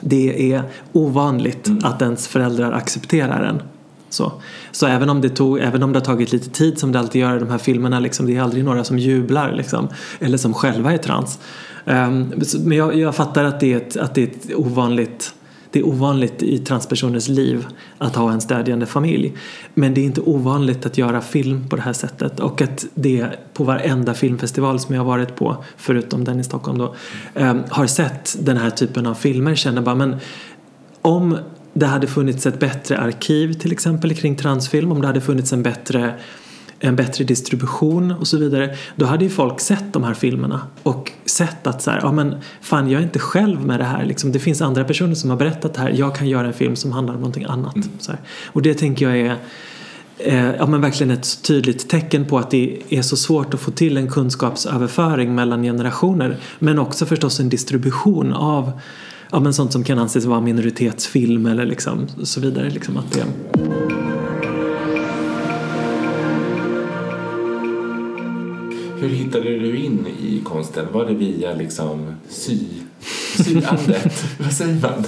[0.00, 1.84] det är ovanligt mm.
[1.84, 3.62] att ens föräldrar accepterar en.
[4.08, 4.32] Så,
[4.70, 7.20] så även, om det tog, även om det har tagit lite tid som det alltid
[7.20, 9.88] gör i de här filmerna, liksom, det är aldrig några som jublar liksom,
[10.20, 11.38] eller som själva är trans.
[11.84, 12.32] Um,
[12.64, 15.34] men jag, jag, fattar att det är ett, att det är ett ovanligt
[15.76, 17.66] det är ovanligt i transpersoners liv
[17.98, 19.32] att ha en stödjande familj.
[19.74, 23.26] Men det är inte ovanligt att göra film på det här sättet och att det
[23.54, 26.94] på varenda filmfestival som jag har varit på, förutom den i Stockholm då,
[27.34, 30.16] eh, har sett den här typen av filmer känner bara men
[31.02, 31.38] om
[31.72, 35.62] det hade funnits ett bättre arkiv till exempel kring transfilm, om det hade funnits en
[35.62, 36.14] bättre
[36.80, 41.12] en bättre distribution och så vidare då hade ju folk sett de här filmerna och
[41.24, 44.32] sett att så här, ja men fan jag är inte själv med det här liksom.
[44.32, 46.92] det finns andra personer som har berättat det här jag kan göra en film som
[46.92, 48.18] handlar om någonting annat mm.
[48.46, 49.36] och det tänker jag är
[50.18, 53.70] eh, ja, men verkligen ett tydligt tecken på att det är så svårt att få
[53.70, 58.72] till en kunskapsöverföring mellan generationer men också förstås en distribution av
[59.30, 62.70] ja, men sånt som kan anses vara minoritetsfilm eller liksom, så vidare.
[62.70, 63.24] Liksom att det,
[69.00, 70.86] Hur hittade du in i konsten?
[70.92, 72.58] Var det via liksom sy,
[73.44, 74.24] syandet?
[74.38, 75.04] Vad säger man?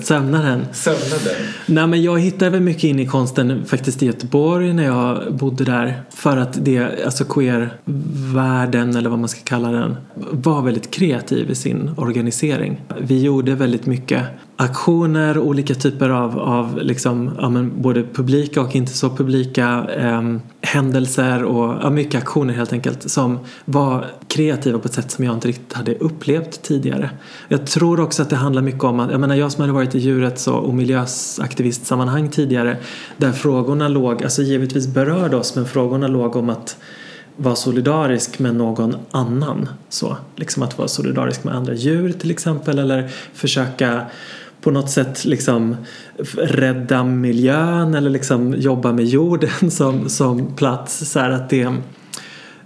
[0.00, 0.66] Sömnaden.
[0.72, 1.42] Sömnaden.
[1.66, 5.64] Nej men jag hittade väl mycket in i konsten faktiskt i Göteborg när jag bodde
[5.64, 6.02] där.
[6.10, 9.96] För att det, alltså queer-världen eller vad man ska kalla den,
[10.30, 12.80] var väldigt kreativ i sin organisering.
[13.00, 14.22] Vi gjorde väldigt mycket
[14.56, 20.22] aktioner, olika typer av, av liksom, ja, men både publika och inte så publika eh,
[20.60, 25.34] händelser och ja, mycket aktioner helt enkelt som var kreativa på ett sätt som jag
[25.34, 27.10] inte riktigt hade upplevt tidigare.
[27.48, 29.94] Jag tror också att det handlar mycket om att, jag menar jag som hade varit
[29.94, 32.76] i djurrätts och miljöaktivistsammanhang tidigare
[33.16, 36.76] där frågorna låg, alltså givetvis berörde oss men frågorna låg om att
[37.36, 39.68] vara solidarisk med någon annan.
[39.88, 44.06] Så, liksom att vara solidarisk med andra djur till exempel eller försöka
[44.66, 45.76] på något sätt liksom
[46.36, 51.10] rädda miljön eller liksom jobba med jorden som, som plats.
[51.10, 51.72] Så att det,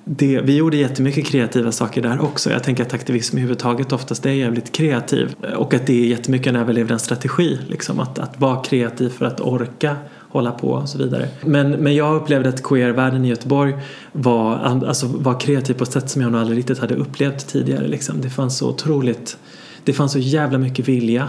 [0.04, 2.50] det, vi gjorde jättemycket kreativa saker där också.
[2.50, 6.56] Jag tänker att aktivism överhuvudtaget oftast är jävligt kreativ och att det är jättemycket en
[6.56, 7.58] överlevnadsstrategi.
[7.68, 9.96] Liksom, att, att vara kreativ för att orka
[10.28, 11.28] hålla på och så vidare.
[11.44, 13.74] Men, men jag upplevde att queervärlden i Göteborg
[14.12, 17.88] var, alltså, var kreativ på ett sätt som jag nog aldrig riktigt hade upplevt tidigare.
[17.88, 18.20] Liksom.
[18.20, 19.38] Det fanns så otroligt,
[19.84, 21.28] det fanns så jävla mycket vilja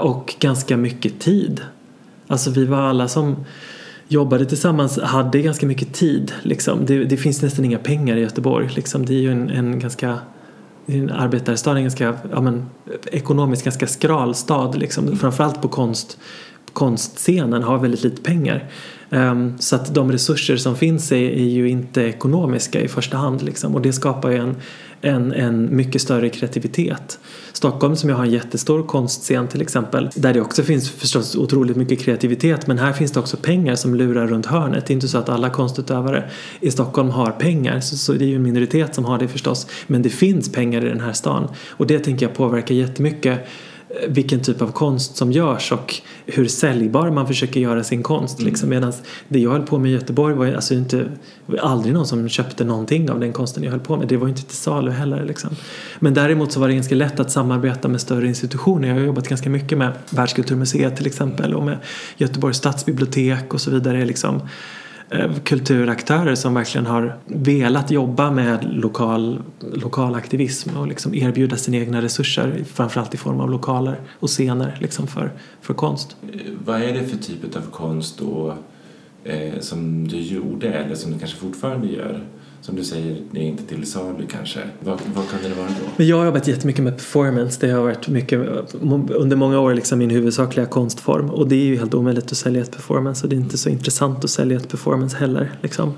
[0.00, 1.60] och ganska mycket tid.
[2.26, 3.36] Alltså vi var alla som
[4.08, 6.32] jobbade tillsammans hade ganska mycket tid.
[6.42, 6.86] Liksom.
[6.86, 8.70] Det, det finns nästan inga pengar i Göteborg.
[8.74, 9.06] Liksom.
[9.06, 10.18] Det är ju en, en ganska
[10.86, 12.66] en arbetarstad, en ganska ja, men,
[13.06, 14.78] ekonomiskt ganska skral stad.
[14.78, 15.16] Liksom.
[15.16, 16.18] Framförallt på konst,
[16.72, 18.70] konstscenen har väldigt lite pengar.
[19.10, 23.42] Um, så att de resurser som finns är, är, ju inte ekonomiska i första hand
[23.42, 23.74] liksom.
[23.74, 24.56] och det skapar ju en,
[25.04, 27.18] en, en mycket större kreativitet.
[27.52, 31.76] Stockholm som jag har en jättestor konstscen till exempel där det också finns förstås otroligt
[31.76, 34.86] mycket kreativitet men här finns det också pengar som lurar runt hörnet.
[34.86, 38.28] Det är inte så att alla konstutövare i Stockholm har pengar så, så det är
[38.28, 41.48] ju en minoritet som har det förstås men det finns pengar i den här stan
[41.70, 43.48] och det tänker jag påverkar jättemycket
[44.08, 45.94] vilken typ av konst som görs och
[46.26, 48.38] hur säljbar man försöker göra sin konst.
[48.38, 48.50] Mm.
[48.50, 48.68] Liksom.
[48.68, 48.92] Medan
[49.28, 51.08] det jag höll på med i Göteborg var, alltså inte,
[51.46, 54.08] var aldrig någon som köpte någonting av den konsten jag höll på med.
[54.08, 55.24] Det var inte till salu heller.
[55.24, 55.50] Liksom.
[55.98, 58.88] Men däremot så var det ganska lätt att samarbeta med större institutioner.
[58.88, 61.78] Jag har jobbat ganska mycket med Världskulturmuseet till exempel och med
[62.16, 64.04] Göteborgs stadsbibliotek och så vidare.
[64.04, 64.83] Liksom Eh,
[65.14, 71.76] Eh, kulturaktörer som verkligen har velat jobba med lokal, lokal aktivism och liksom erbjuda sina
[71.76, 76.16] egna resurser framförallt i form av lokaler och scener liksom för, för konst.
[76.32, 78.54] Eh, vad är det för typ av konst då,
[79.24, 82.20] eh, som du gjorde eller som du kanske fortfarande gör?
[82.64, 84.60] Som du säger, det är inte till salu kanske.
[84.80, 85.86] Vad, vad kan det vara då?
[85.96, 87.66] Men jag har jobbat jättemycket med performance.
[87.66, 88.40] Det har varit mycket,
[89.10, 91.30] under många år liksom min huvudsakliga konstform.
[91.30, 93.68] Och det är ju helt omöjligt att sälja ett performance och det är inte så
[93.68, 95.52] intressant att sälja ett performance heller.
[95.62, 95.92] Liksom.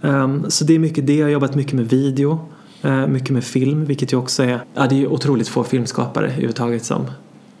[0.00, 1.14] Um, så det är mycket det.
[1.14, 2.38] Jag har jobbat mycket med video,
[2.84, 6.26] uh, mycket med film, vilket ju också är, ja det är ju otroligt få filmskapare
[6.26, 7.06] överhuvudtaget som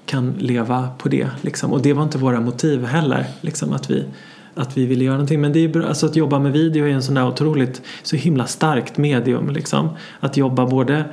[0.06, 1.28] kan leva på det.
[1.40, 1.72] Liksom.
[1.72, 4.04] Och det var inte våra motiv heller, liksom, att vi
[4.54, 5.40] att vi ville göra någonting.
[5.40, 8.16] Men det är bra, alltså att jobba med video är en sån där otroligt, så
[8.16, 9.88] himla starkt medium liksom.
[10.20, 11.04] Att jobba både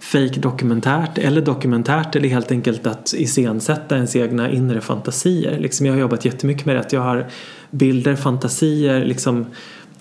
[0.00, 5.58] fake dokumentärt eller dokumentärt eller helt enkelt att iscensätta ens egna inre fantasier.
[5.58, 7.26] Liksom jag har jobbat jättemycket med det, att jag har
[7.70, 9.46] bilder, fantasier, liksom,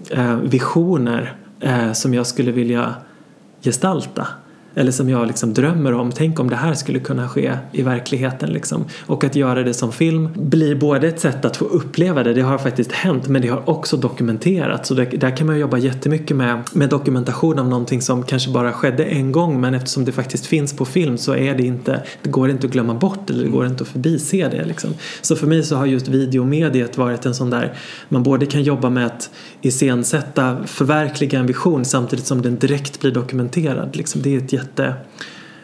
[0.09, 2.93] eh, visioner eh, som jag skulle vilja
[3.61, 4.27] gestalta
[4.75, 6.11] eller som jag liksom drömmer om.
[6.11, 8.49] Tänk om det här skulle kunna ske i verkligheten.
[8.49, 8.85] Liksom.
[9.05, 12.41] Och att göra det som film blir både ett sätt att få uppleva det, det
[12.41, 14.87] har faktiskt hänt, men det har också dokumenterats.
[14.87, 19.03] Så där kan man jobba jättemycket med, med dokumentation av någonting som kanske bara skedde
[19.03, 22.49] en gång, men eftersom det faktiskt finns på film så är det inte, det går
[22.49, 24.65] inte att glömma bort eller det går inte att förbise det.
[24.65, 24.89] Liksom.
[25.21, 27.73] Så för mig så har just videomediet varit en sån där,
[28.09, 29.29] man både kan jobba med att
[29.61, 33.95] iscensätta, förverkliga en vision samtidigt som den direkt blir dokumenterad.
[33.95, 34.21] Liksom.
[34.21, 34.93] Det är ett jätte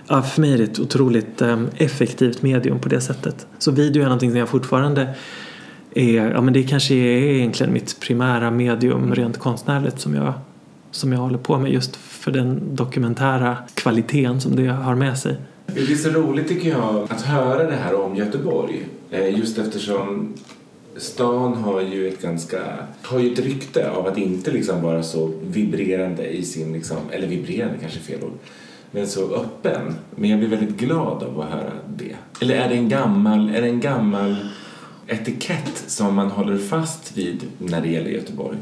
[0.07, 3.47] Ja, för mig är det ett otroligt um, effektivt medium på det sättet.
[3.57, 5.15] Så video är någonting som jag fortfarande
[5.95, 10.33] är, ja men det kanske är egentligen mitt primära medium rent konstnärligt som jag,
[10.91, 15.35] som jag håller på med just för den dokumentära kvaliteten som det har med sig.
[15.65, 18.85] Det är så roligt tycker jag att höra det här om Göteborg.
[19.11, 20.33] Eh, just eftersom
[20.97, 22.59] stan har ju ett ganska,
[23.01, 27.27] har ju ett rykte av att inte liksom vara så vibrerande i sin, liksom, eller
[27.27, 28.37] vibrerande kanske fel ord,
[28.95, 29.95] men så öppen.
[30.15, 32.15] Men jag blir väldigt glad av att höra det.
[32.41, 34.35] Eller är det en gammal, är det en gammal
[35.07, 38.57] etikett som man håller fast vid när det gäller Göteborg?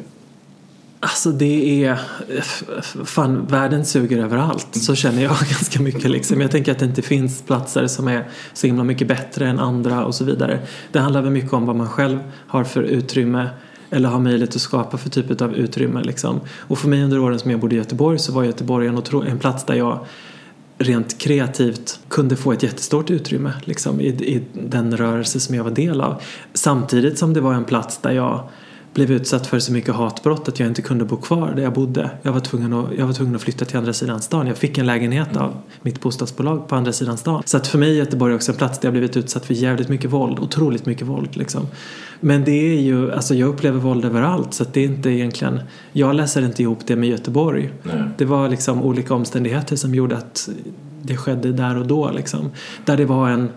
[0.99, 1.99] Alltså det är,
[3.05, 6.41] fan världen suger överallt så känner jag ganska mycket liksom.
[6.41, 10.05] Jag tänker att det inte finns platser som är så himla mycket bättre än andra
[10.05, 10.59] och så vidare.
[10.91, 13.49] Det handlar väl mycket om vad man själv har för utrymme
[13.93, 16.39] eller har möjlighet att skapa för typ av utrymme liksom.
[16.57, 19.39] Och för mig under åren som jag bodde i Göteborg så var Göteborg en, en
[19.39, 20.05] plats där jag
[20.77, 25.71] rent kreativt kunde få ett jättestort utrymme liksom, i, i den rörelse som jag var
[25.71, 26.21] del av.
[26.53, 28.49] Samtidigt som det var en plats där jag
[28.93, 32.09] blev utsatt för så mycket hatbrott att jag inte kunde bo kvar där jag bodde.
[32.21, 34.47] Jag var tvungen att, jag var tvungen att flytta till andra sidan stan.
[34.47, 37.43] Jag fick en lägenhet av mitt bostadsbolag på andra sidan stan.
[37.45, 39.89] Så att för mig är Göteborg också en plats där jag blivit utsatt för jävligt
[39.89, 40.39] mycket våld.
[40.39, 41.67] Otroligt mycket våld liksom.
[42.19, 45.59] Men det är ju, alltså jag upplever våld överallt så att det är inte egentligen,
[45.91, 47.69] jag läser inte ihop det med Göteborg.
[47.83, 48.03] Nej.
[48.17, 50.49] Det var liksom olika omständigheter som gjorde att
[51.01, 52.51] det skedde där och då liksom.
[52.85, 53.49] Där det var en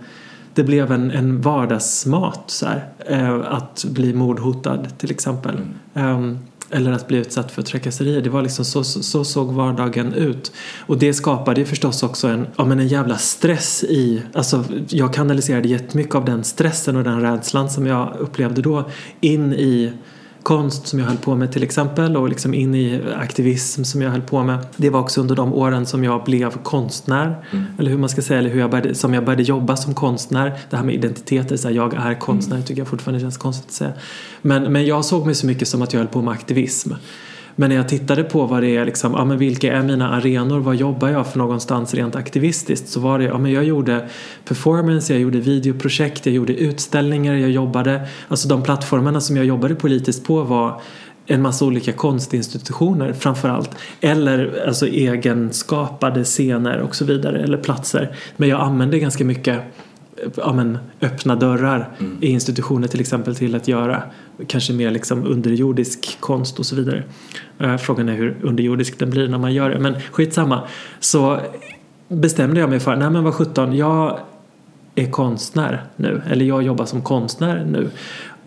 [0.57, 5.57] det blev en, en vardagsmat så här, eh, att bli mordhotad till exempel.
[5.95, 6.39] Ehm,
[6.71, 8.21] eller att bli utsatt för trakasserier.
[8.21, 10.53] Det var liksom så, så, så såg vardagen ut.
[10.87, 15.15] Och det skapade ju förstås också en, ja, men en jävla stress i, alltså jag
[15.15, 18.91] kanaliserade jättemycket av den stressen och den rädslan som jag upplevde då
[19.21, 19.93] in i
[20.47, 24.11] konst som jag höll på med till exempel och liksom in i aktivism som jag
[24.11, 24.59] höll på med.
[24.77, 27.45] Det var också under de åren som jag blev konstnär.
[27.79, 30.59] Eller hur man ska säga, eller hur jag började, som jag började jobba som konstnär.
[30.71, 33.73] Det här med identiteter, så här, jag är konstnär tycker jag fortfarande känns konstigt att
[33.73, 33.93] säga.
[34.43, 36.93] Men, men jag såg mig så mycket som att jag höll på med aktivism.
[37.59, 40.61] Men när jag tittade på vad det är, liksom, ja, men vilka är mina arenor,
[40.61, 44.09] vad jobbar jag för någonstans rent aktivistiskt så var det, ja men jag gjorde
[44.45, 49.75] performance, jag gjorde videoprojekt, jag gjorde utställningar, jag jobbade, alltså de plattformarna som jag jobbade
[49.75, 50.81] politiskt på var
[51.27, 53.71] en massa olika konstinstitutioner framförallt.
[54.01, 58.17] Eller alltså egenskapade scener och så vidare, eller platser.
[58.37, 59.61] Men jag använde ganska mycket
[60.37, 61.91] ja, men, öppna dörrar
[62.21, 64.03] i institutioner till exempel till att göra
[64.47, 67.03] kanske mer liksom underjordisk konst och så vidare.
[67.59, 70.63] Eh, frågan är hur underjordisk den blir när man gör det, men skitsamma.
[71.01, 71.41] Så
[72.09, 74.19] bestämde jag mig för, nej men vad sjutton, jag
[74.95, 77.91] är konstnär nu, eller jag jobbar som konstnär nu.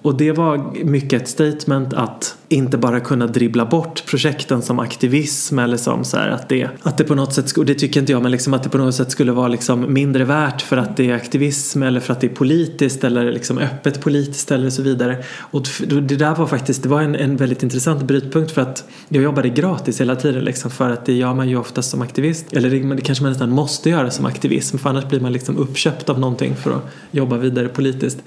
[0.02, 5.60] Och det var mycket ett statement att inte bara kunna dribbla bort projekten som aktivism
[5.60, 8.12] eller som så här att det, att det på något sätt, och det tycker inte
[8.12, 10.97] jag, men liksom att det på något sätt skulle vara liksom mindre värt för att
[10.97, 14.82] det är aktivism eller för att det är politiskt eller liksom öppet politiskt eller så
[14.82, 15.24] vidare.
[15.38, 19.24] Och det där var faktiskt, det var en, en väldigt intressant brytpunkt för att jag
[19.24, 22.54] jobbade gratis hela tiden liksom för att det gör man ju oftast som aktivist.
[22.54, 25.58] Eller det, det kanske man nästan måste göra som aktivism för annars blir man liksom
[25.58, 28.18] uppköpt av någonting för att jobba vidare politiskt.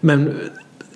[0.00, 0.34] Men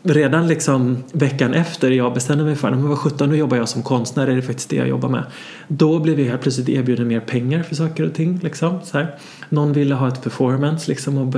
[0.03, 3.83] redan liksom veckan efter jag bestämde mig för att vad 17 nu jobbar jag som
[3.83, 5.25] konstnär, är det faktiskt det jag jobbar med.
[5.69, 8.41] Då blev jag helt plötsligt erbjuden mer pengar för saker och ting.
[8.43, 9.15] Liksom, så här.
[9.49, 11.35] Någon ville ha ett performance liksom, och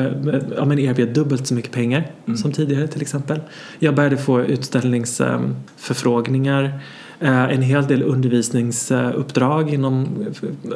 [0.57, 2.11] ja, men erbjöd dubbelt så mycket pengar
[2.43, 3.41] som tidigare till exempel.
[3.79, 6.81] Jag började få utställningsförfrågningar.
[7.21, 10.09] En hel del undervisningsuppdrag inom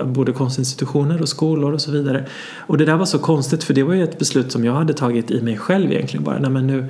[0.04, 2.24] både konstinstitutioner och skolor och så vidare.
[2.58, 4.94] Och det där var så konstigt för det var ju ett beslut som jag hade
[4.94, 6.38] tagit i mig själv egentligen bara.
[6.38, 6.86] Nej, men nu,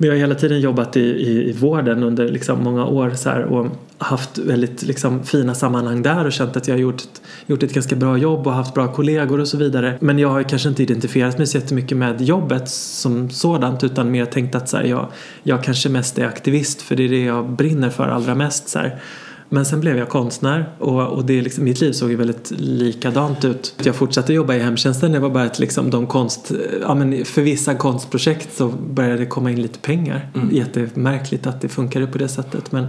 [0.00, 3.30] men jag har hela tiden jobbat i, i, i vården under liksom många år så
[3.30, 3.66] här, och
[3.98, 7.74] haft väldigt liksom, fina sammanhang där och känt att jag har gjort ett, gjort ett
[7.74, 9.98] ganska bra jobb och haft bra kollegor och så vidare.
[10.00, 14.24] Men jag har kanske inte identifierat mig så jättemycket med jobbet som sådant utan mer
[14.24, 15.06] tänkt att så här, jag,
[15.42, 18.68] jag kanske mest är aktivist för det är det jag brinner för allra mest.
[18.68, 19.00] Så här.
[19.48, 23.44] Men sen blev jag konstnär och, och det liksom, mitt liv såg ju väldigt likadant
[23.44, 23.74] ut.
[23.82, 27.42] Jag fortsatte jobba i hemtjänsten, det var bara att liksom de konst, ja men för
[27.42, 30.30] vissa konstprojekt så började det komma in lite pengar.
[30.34, 30.56] Mm.
[30.56, 32.86] Jättemärkligt att det funkade på det sättet men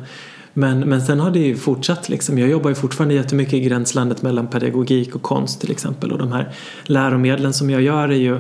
[0.54, 2.38] men, men sen har det ju fortsatt liksom.
[2.38, 6.32] Jag jobbar ju fortfarande jättemycket i gränslandet mellan pedagogik och konst till exempel och de
[6.32, 6.54] här
[6.84, 8.40] läromedlen som jag gör är ju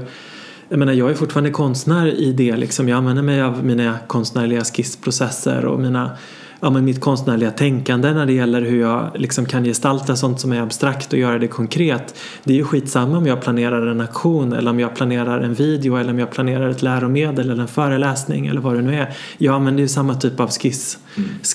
[0.69, 2.89] jag menar jag är fortfarande konstnär i det liksom.
[2.89, 6.11] Jag använder mig av mina konstnärliga skissprocesser och mina
[6.59, 10.51] ja, men mitt konstnärliga tänkande när det gäller hur jag liksom kan gestalta sånt som
[10.51, 12.15] är abstrakt och göra det konkret.
[12.43, 15.95] Det är ju skitsamma om jag planerar en aktion eller om jag planerar en video
[15.95, 19.13] eller om jag planerar ett läromedel eller en föreläsning eller vad det nu är.
[19.37, 20.97] Jag använder ju samma typ av skiss,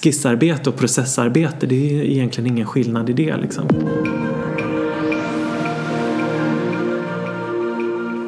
[0.02, 1.66] skissarbete och processarbete.
[1.66, 3.68] Det är ju egentligen ingen skillnad i det liksom.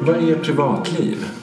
[0.01, 1.36] Vad är privatliv?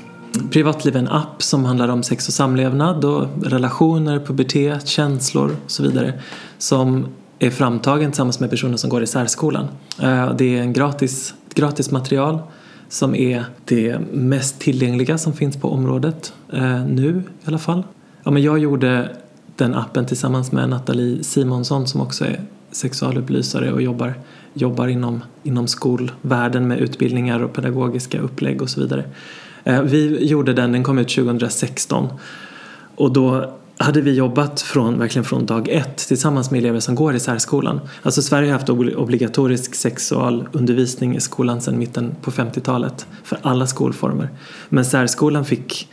[0.51, 5.71] Privatliv är en app som handlar om sex och samlevnad och relationer, pubertet, känslor och
[5.71, 6.13] så vidare.
[6.59, 7.07] Som
[7.39, 9.69] är framtagen tillsammans med personer som går i särskolan.
[10.03, 12.39] Eh, det är en gratis, gratis material
[12.89, 17.83] som är det mest tillgängliga som finns på området eh, nu i alla fall.
[18.23, 19.17] Ja, men jag gjorde
[19.57, 24.15] den appen tillsammans med Nathalie Simonsson som också är sexualupplysare och jobbar,
[24.55, 29.05] jobbar inom, inom skolvärlden med utbildningar och pedagogiska upplägg och så vidare.
[29.65, 32.09] Vi gjorde den, den kom ut 2016
[32.97, 37.15] och då hade vi jobbat från, verkligen från dag ett tillsammans med elever som går
[37.15, 37.81] i särskolan.
[38.03, 44.29] Alltså Sverige har haft obligatorisk sexualundervisning i skolan sedan mitten på 50-talet för alla skolformer.
[44.69, 45.89] Men särskolan fick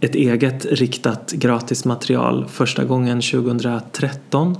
[0.00, 4.56] ett eget riktat gratis material första gången 2013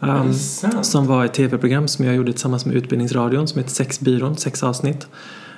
[0.00, 0.34] Um,
[0.82, 5.06] som var ett tv-program som jag gjorde tillsammans med Utbildningsradion som heter Sexbyrån, sex avsnitt.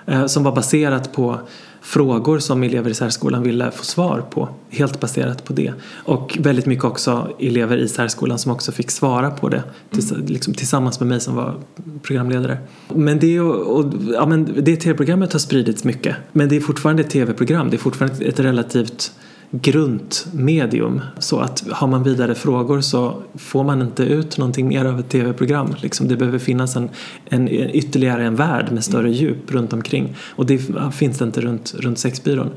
[0.07, 1.41] eh, som var baserat på
[1.87, 4.49] frågor som elever i särskolan ville få svar på.
[4.71, 5.73] Helt baserat på det.
[5.95, 10.55] Och väldigt mycket också elever i särskolan som också fick svara på det tills, liksom,
[10.55, 11.55] tillsammans med mig som var
[12.03, 12.59] programledare.
[12.89, 16.17] Men det, och, och, ja, men det tv-programmet har spridits mycket.
[16.33, 17.71] Men det är fortfarande ett tv-program.
[17.71, 19.13] Det är fortfarande ett relativt
[19.51, 21.01] grunt medium.
[21.19, 25.09] Så att har man vidare frågor så får man inte ut någonting mer av ett
[25.09, 25.75] tv-program.
[25.79, 26.89] Liksom det behöver finnas en,
[27.25, 30.17] en, ytterligare en värld med större djup runt omkring.
[30.31, 30.59] Och det
[30.93, 32.51] finns det inte runt, runt sexbyrån.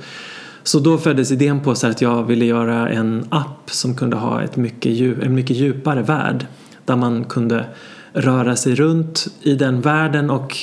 [0.63, 4.41] Så då föddes idén på så att jag ville göra en app som kunde ha
[4.41, 6.45] ett mycket djup, en mycket djupare värld.
[6.85, 7.65] Där man kunde
[8.13, 10.57] röra sig runt i den världen och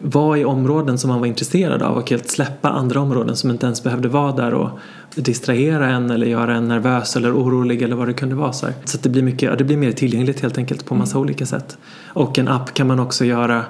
[0.00, 3.66] vara i områden som man var intresserad av och helt släppa andra områden som inte
[3.66, 4.70] ens behövde vara där och
[5.14, 8.52] distrahera en eller göra en nervös eller orolig eller vad det kunde vara.
[8.52, 11.22] Så, så det, blir mycket, det blir mer tillgängligt helt enkelt på massa mm.
[11.22, 11.78] olika sätt.
[12.06, 13.64] Och en app kan man också göra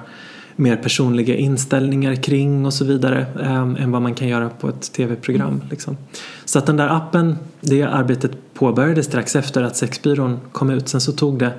[0.55, 4.93] mer personliga inställningar kring och så vidare ähm, än vad man kan göra på ett
[4.93, 5.53] tv-program.
[5.53, 5.61] Mm.
[5.69, 5.97] Liksom.
[6.45, 10.89] Så att den där appen, det arbetet påbörjades strax efter att Sexbyrån kom ut.
[10.89, 11.53] Sen så tog det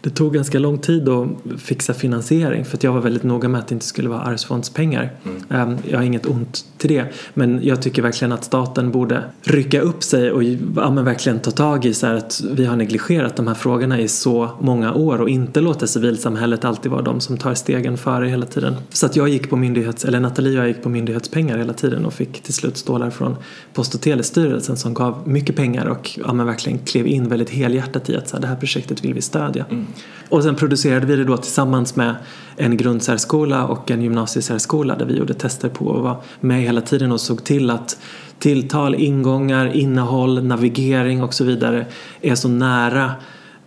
[0.00, 1.28] det tog ganska lång tid att
[1.58, 5.12] fixa finansiering för att jag var väldigt noga med att det inte skulle vara arvsfondspengar.
[5.24, 5.42] Mm.
[5.50, 9.80] Ehm, jag har inget ont till det men jag tycker verkligen att staten borde rycka
[9.80, 10.42] upp sig och
[10.76, 14.50] ja, verkligen ta tag i så att vi har negligerat de här frågorna i så
[14.60, 18.76] många år och inte låta civilsamhället alltid vara de som tar stegen före hela tiden.
[18.90, 22.06] Så att jag gick på myndighets, eller Nathalie och jag gick på myndighetspengar hela tiden
[22.06, 23.36] och fick till slut stålar från
[23.74, 28.16] Post och telestyrelsen som gav mycket pengar och ja, verkligen klev in väldigt helhjärtat i
[28.16, 29.64] att så här, det här projektet vill vi stödja.
[29.70, 29.86] Mm.
[30.28, 32.14] Och sen producerade vi det då tillsammans med
[32.56, 37.12] en grundsärskola och en gymnasiesärskola där vi gjorde tester på och var med hela tiden
[37.12, 37.98] och såg till att
[38.38, 41.86] tilltal, ingångar, innehåll, navigering och så vidare
[42.20, 43.12] är så nära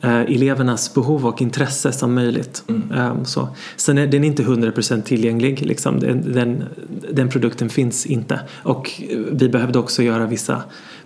[0.02, 2.64] eh, elevernas behov och intresse som möjligt.
[2.68, 3.12] Mm.
[3.12, 3.48] Um, så.
[3.76, 6.00] Sen är den inte 100% tillgänglig, liksom.
[6.00, 6.64] den, den,
[7.12, 8.40] den, produkten finns inte.
[8.64, 9.02] Och
[9.32, 10.64] vi behövde också göra vissa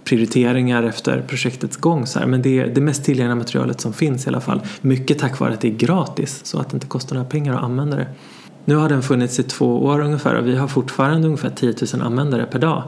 [0.07, 2.07] prioriteringar efter projektets gång.
[2.07, 2.25] Så här.
[2.25, 4.61] Men det är det mest tillgängliga materialet som finns i alla fall.
[4.81, 7.63] Mycket tack vare att det är gratis så att det inte kostar några pengar att
[7.63, 8.07] använda det.
[8.65, 12.01] Nu har den funnits i två år ungefär och vi har fortfarande ungefär 10 000
[12.01, 12.83] användare per dag.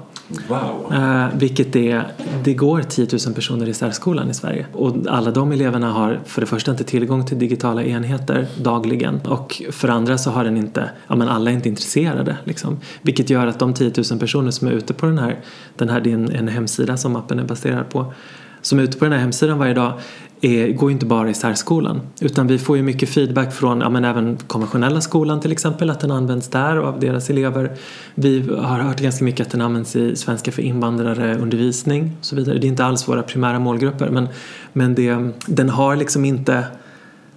[0.47, 0.93] Wow!
[0.93, 2.07] Eh, vilket är,
[2.43, 4.65] det går 10 000 personer i särskolan i Sverige.
[4.73, 9.61] Och alla de eleverna har för det första inte tillgång till digitala enheter dagligen och
[9.71, 12.77] för andra så har den inte, ja men alla är inte intresserade liksom.
[13.01, 15.39] Vilket gör att de 10 000 personer som är ute på den här,
[15.75, 18.13] den här det är en, en hemsida som appen är baserad på
[18.61, 19.93] som är ute på den här hemsidan varje dag
[20.41, 23.89] är, går ju inte bara i särskolan utan vi får ju mycket feedback från ja,
[23.89, 27.71] men även konventionella skolan till exempel att den används där och av deras elever.
[28.15, 32.35] Vi har hört ganska mycket att den används i svenska för invandrare undervisning och så
[32.35, 32.57] vidare.
[32.57, 34.27] Det är inte alls våra primära målgrupper men,
[34.73, 36.63] men det, den har liksom inte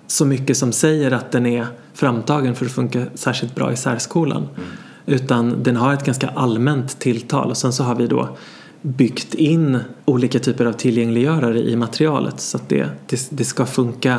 [0.07, 4.49] så mycket som säger att den är framtagen för att funka särskilt bra i särskolan.
[4.57, 4.69] Mm.
[5.07, 8.37] Utan den har ett ganska allmänt tilltal och sen så har vi då
[8.83, 14.19] byggt in olika typer av tillgängliggörare i materialet så att det, det, det, ska funka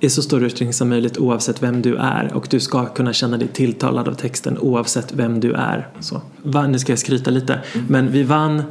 [0.00, 3.36] i så stor utsträckning som möjligt oavsett vem du är och du ska kunna känna
[3.36, 5.88] dig tilltalad av texten oavsett vem du är.
[6.00, 6.22] Så.
[6.68, 8.62] Nu ska jag skryta lite men vi vann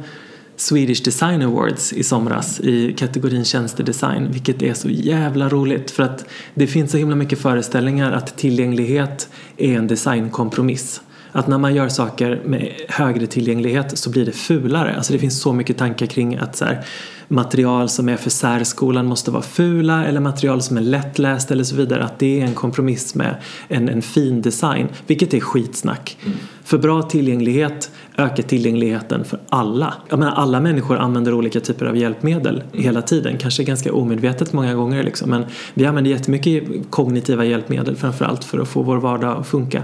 [0.56, 6.24] Swedish Design Awards i somras i kategorin tjänstedesign vilket är så jävla roligt för att
[6.54, 11.00] det finns så himla mycket föreställningar att tillgänglighet är en designkompromiss
[11.32, 14.96] att när man gör saker med högre tillgänglighet så blir det fulare.
[14.96, 16.84] Alltså det finns så mycket tankar kring att så här,
[17.28, 21.76] material som är för särskolan måste vara fula eller material som är lättläst eller så
[21.76, 22.04] vidare.
[22.04, 23.36] Att det är en kompromiss med
[23.68, 26.16] en, en fin design, vilket är skitsnack.
[26.24, 26.38] Mm.
[26.64, 29.94] För bra tillgänglighet ökar tillgängligheten för alla.
[30.08, 32.84] Jag menar, alla människor använder olika typer av hjälpmedel mm.
[32.84, 35.30] hela tiden, kanske ganska omedvetet många gånger liksom.
[35.30, 39.82] men vi använder jättemycket kognitiva hjälpmedel framförallt för att få vår vardag att funka.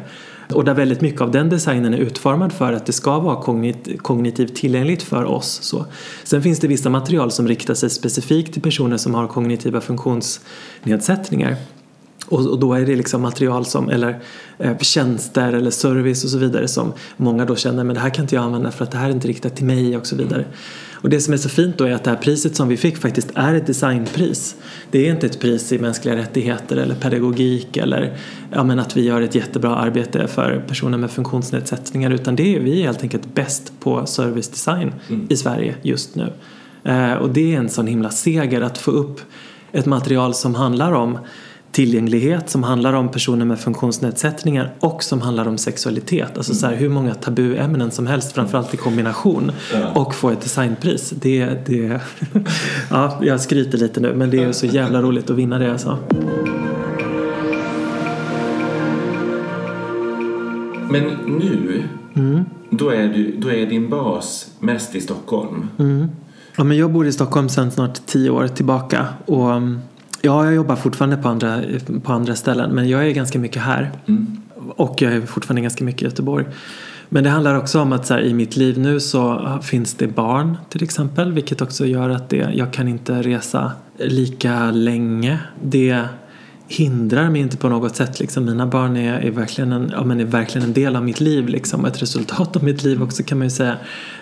[0.53, 4.03] Och där väldigt mycket av den designen är utformad för att det ska vara kognit
[4.03, 5.59] kognitivt tillgängligt för oss.
[5.62, 5.86] Så.
[6.24, 11.57] Sen finns det vissa material som riktar sig specifikt till personer som har kognitiva funktionsnedsättningar.
[12.26, 14.20] Och, då är det liksom material som, eller
[14.59, 18.24] eh, tjänster eller service och så vidare som många då känner men det här kan
[18.24, 20.44] inte jag använda för att det här är inte riktat till mig och så vidare.
[21.01, 22.99] Och det som är så fint då är att det här priset som vi fick
[22.99, 24.57] faktiskt är ett designpris.
[24.90, 28.16] Det är inte ett pris i mänskliga rättigheter eller pedagogik eller
[28.53, 32.61] ja, men att vi gör ett jättebra arbete för personer med funktionsnedsättningar utan det är
[32.61, 35.26] vi är helt enkelt bäst på servicedesign mm.
[35.30, 36.32] i Sverige just nu.
[36.84, 39.20] Eh, och det är en sån himla seger att få upp
[39.72, 41.18] ett material som handlar om
[41.79, 46.37] tillgänglighet som handlar om personer med funktionsnedsättningar och som handlar om sexualitet.
[46.37, 49.53] Alltså så här, hur många tabuämnen som helst, framförallt i kombination.
[49.95, 51.11] Och få ett designpris.
[51.11, 52.01] Det, det,
[52.91, 55.99] ja, jag skryter lite nu men det är så jävla roligt att vinna det alltså.
[60.91, 61.83] Men nu,
[62.70, 65.68] då, är du, då är din bas mest i Stockholm.
[66.57, 69.07] Ja, men jag bor i Stockholm sedan snart tio år tillbaka.
[69.26, 69.81] Och, um,
[70.23, 71.61] ja, jag jobbar fortfarande på andra,
[72.03, 73.91] på andra ställen men jag är ganska mycket här.
[74.77, 76.47] Och jag är fortfarande ganska mycket i Göteborg.
[77.09, 80.07] Men det handlar också om att så här, i mitt liv nu så finns det
[80.07, 85.39] barn till exempel vilket också gör att det, jag kan inte resa lika länge.
[85.62, 86.05] Det
[86.69, 88.21] hindrar mig inte på något sätt.
[88.21, 88.45] Liksom.
[88.45, 91.49] Mina barn är, är, verkligen en, ja, men är verkligen en del av mitt liv.
[91.49, 91.85] Liksom.
[91.85, 93.77] Ett resultat av mitt liv också kan man ju säga.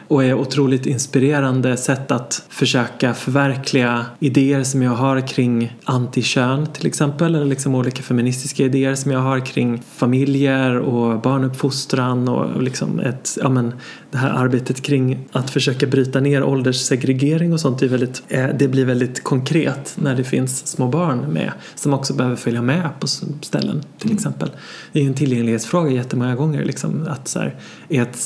[0.08, 6.86] Och är otroligt inspirerande sätt att försöka förverkliga idéer som jag har kring antikön till
[6.86, 7.34] exempel.
[7.34, 13.38] Eller liksom olika feministiska idéer som jag har kring familjer och barnuppfostran och liksom ett,
[13.42, 13.72] ja, men,
[14.10, 18.68] det här arbetet kring att försöka bryta ner ålderssegregering och sånt är väldigt, eh, det
[18.68, 23.06] blir väldigt konkret när det finns små barn med som också behöver följa med på
[23.06, 24.50] ställen till exempel.
[24.92, 27.54] Det är ju en tillgänglighetsfråga jättemånga gånger liksom, att så här,
[27.88, 28.16] är ett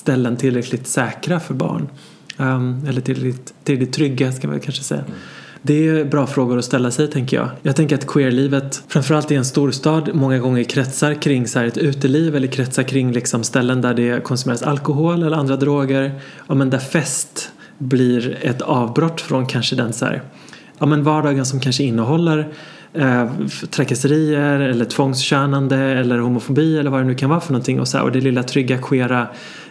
[0.00, 1.88] ställen tillräckligt säkra för barn?
[2.36, 5.04] Um, eller tillräckligt, tillräckligt trygga ska man kanske säga.
[5.62, 7.48] Det är bra frågor att ställa sig tänker jag.
[7.62, 11.78] Jag tänker att queerlivet, framförallt i en storstad, många gånger kretsar kring så här ett
[11.78, 16.20] uteliv eller kretsar kring liksom ställen där det konsumeras alkohol eller andra droger.
[16.48, 20.22] Ja, men där fest blir ett avbrott från kanske den så här,
[20.78, 22.48] ja, men vardagen som kanske innehåller
[22.94, 23.30] eh,
[23.70, 27.98] trakasserier eller tvångskönande eller homofobi eller vad det nu kan vara för någonting och, så
[27.98, 29.26] här, och det lilla trygga queera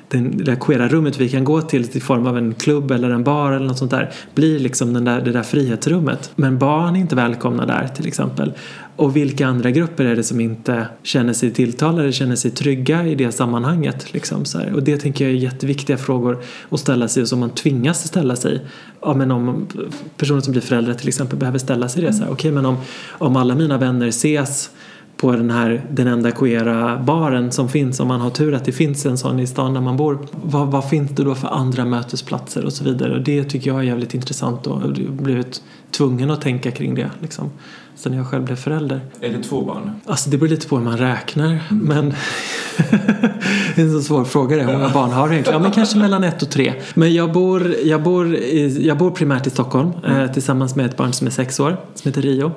[0.10, 3.10] den, det där queera rummet vi kan gå till i form av en klubb eller
[3.10, 6.32] en bar eller något sånt där blir liksom den där, det där frihetsrummet.
[6.36, 8.54] Men barn är inte välkomna där till exempel.
[8.96, 13.16] Och vilka andra grupper är det som inte känner sig tilltalade, känner sig trygga i
[13.16, 14.14] det sammanhanget?
[14.14, 14.74] Liksom, så här.
[14.74, 18.36] Och det tänker jag är jätteviktiga frågor att ställa sig och som man tvingas ställa
[18.36, 18.66] sig.
[19.02, 19.68] Ja, men om
[20.18, 22.10] personer som blir föräldrar till exempel behöver ställa sig det.
[22.10, 22.78] Okej, okay, men om,
[23.10, 24.70] om alla mina vänner ses
[25.20, 28.72] på den här den enda queera baren som finns om man har tur att det
[28.72, 30.20] finns en sån i stan där man bor.
[30.32, 33.80] Vad, vad finns det då för andra mötesplatser och så vidare och det tycker jag
[33.80, 35.62] är jävligt intressant och jag har blivit
[35.92, 37.52] tvungen att tänka kring det liksom
[37.96, 39.02] sen jag själv blev förälder.
[39.22, 39.92] Är det två barn?
[40.06, 41.84] Alltså det beror lite på hur man räknar mm.
[41.84, 42.10] men
[43.76, 45.60] det är en så svår fråga det, hur många barn har du egentligen?
[45.60, 46.74] Ja men kanske mellan ett och tre.
[46.94, 50.20] Men jag bor, jag bor, i, jag bor primärt i Stockholm mm.
[50.20, 52.52] eh, tillsammans med ett barn som är sex år som heter Rio.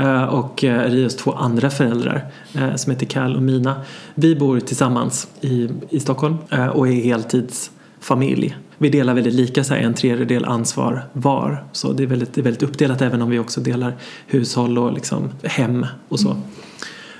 [0.00, 2.24] Eh, och eh, Rios två andra föräldrar
[2.54, 3.74] eh, som heter Cal och Mina.
[4.14, 6.36] Vi bor tillsammans i, i Stockholm
[6.72, 8.56] och är heltidsfamilj.
[8.78, 11.64] Vi delar väldigt lika, så här, en tredjedel ansvar var.
[11.72, 13.96] Så det är, väldigt, det är väldigt uppdelat även om vi också delar
[14.26, 16.36] hushåll och liksom hem och så.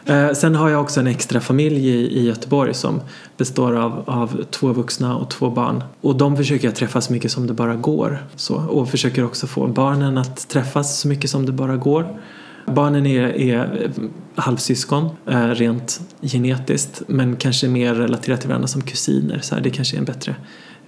[0.04, 0.34] Mm.
[0.34, 3.00] Sen har jag också en extra familj i Göteborg som
[3.36, 5.84] består av, av två vuxna och två barn.
[6.00, 8.18] Och de försöker jag träffa så mycket som det bara går.
[8.36, 12.20] Så, och försöker också få barnen att träffas så mycket som det bara går.
[12.66, 13.90] Barnen är, är
[14.34, 19.38] halvsyskon eh, rent genetiskt men kanske mer relaterat till varandra som kusiner.
[19.38, 20.34] Så här, det kanske är en bättre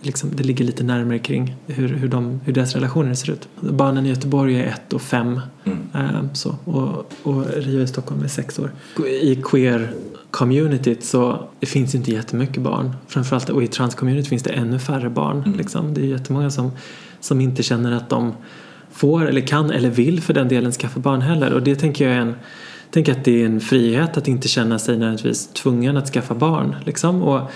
[0.05, 3.49] Liksom, det ligger lite närmare kring hur, hur, de, hur deras relationer ser ut.
[3.61, 5.79] Barnen i Göteborg är ett och fem mm.
[5.95, 8.73] eh, så, och, och Rio i Stockholm är sex år.
[9.23, 12.97] I queer-communityt så det finns inte jättemycket barn.
[13.09, 15.43] Framförallt och i trans-communityt finns det ännu färre barn.
[15.47, 15.59] Mm.
[15.59, 15.95] Liksom.
[15.95, 16.70] Det är jättemånga som,
[17.20, 18.33] som inte känner att de
[18.93, 21.53] får eller kan eller vill för den delen skaffa barn heller.
[21.53, 22.34] Och det tänker jag är en
[22.93, 26.76] tänker att det är en frihet att inte känna sig nödvändigtvis tvungen att skaffa barn
[26.84, 27.22] liksom.
[27.22, 27.51] Och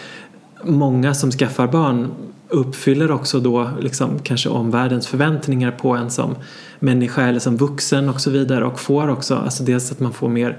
[0.65, 2.11] många som skaffar barn
[2.49, 6.35] uppfyller också då liksom kanske omvärldens förväntningar på en som
[6.79, 10.29] människa eller som vuxen och så vidare och får också, alltså dels att man får
[10.29, 10.59] mer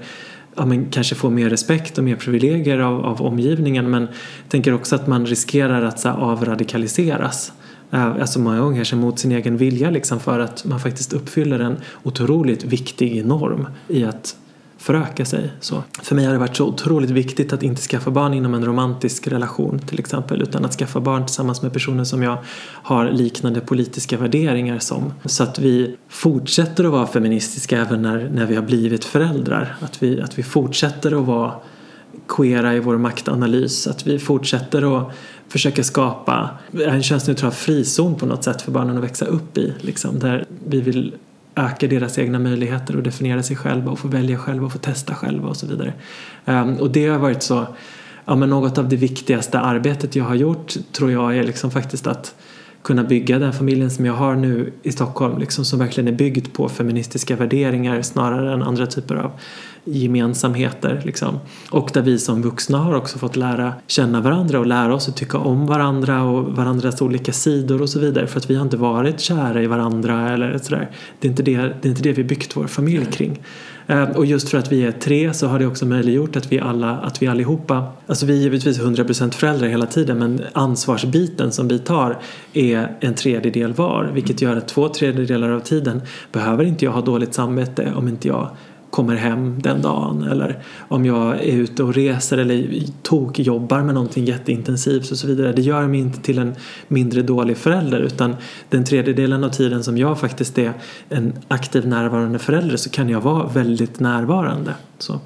[0.56, 4.74] ja, men kanske får mer respekt och mer privilegier av, av omgivningen men jag tänker
[4.74, 7.52] också att man riskerar att så här, avradikaliseras.
[7.90, 11.58] Eh, alltså många gånger kanske mot sin egen vilja liksom för att man faktiskt uppfyller
[11.58, 14.36] en otroligt viktig norm i att
[14.78, 15.52] föröka sig.
[15.60, 15.82] Så.
[16.02, 19.28] För mig har det varit så otroligt viktigt att inte skaffa barn inom en romantisk
[19.28, 22.38] relation till exempel utan att skaffa barn tillsammans med personer som jag
[22.82, 25.12] har liknande politiska värderingar som.
[25.24, 29.76] Så att vi fortsätter att vara feministiska även när, när vi har blivit föräldrar.
[29.80, 31.52] Att vi, att vi fortsätter att vara
[32.28, 33.86] queera i vår maktanalys.
[33.86, 35.12] Att vi fortsätter att
[35.48, 36.50] försöka skapa
[36.86, 39.74] en könsneutral frizon på något sätt för barnen att växa upp i.
[39.80, 41.14] Liksom, där vi vill
[41.58, 45.14] öka deras egna möjligheter att definiera sig själva och få välja själva och få testa
[45.14, 45.92] själva och så vidare.
[46.44, 47.66] Um, och det har varit så,
[48.24, 52.06] ja men något av det viktigaste arbetet jag har gjort tror jag är liksom faktiskt
[52.06, 52.34] att
[52.82, 56.52] kunna bygga den familjen som jag har nu i Stockholm liksom, som verkligen är byggd
[56.52, 59.32] på feministiska värderingar snarare än andra typer av
[59.90, 61.02] gemensamheter.
[61.04, 61.38] Liksom.
[61.70, 65.16] Och där vi som vuxna har också fått lära känna varandra och lära oss att
[65.16, 68.26] tycka om varandra och varandras olika sidor och så vidare.
[68.26, 70.90] För att vi har inte varit kära i varandra eller sådär.
[71.20, 73.40] Det är inte det, det, är inte det vi byggt vår familj kring.
[73.90, 76.60] Eh, och just för att vi är tre så har det också möjliggjort att vi
[76.60, 81.68] alla, att vi allihopa, alltså vi är givetvis 100% föräldrar hela tiden men ansvarsbiten som
[81.68, 82.18] vi tar
[82.52, 87.00] är en tredjedel var vilket gör att två tredjedelar av tiden behöver inte jag ha
[87.00, 88.50] dåligt samvete om inte jag
[88.90, 93.94] kommer hem den dagen eller om jag är ute och reser eller tok jobbar med
[93.94, 95.52] någonting jätteintensivt och så vidare.
[95.52, 96.54] Det gör mig inte till en
[96.88, 98.36] mindre dålig förälder utan
[98.68, 100.72] den tredjedelen av tiden som jag faktiskt är
[101.08, 104.74] en aktiv närvarande förälder så kan jag vara väldigt närvarande.
[104.98, 105.20] Så.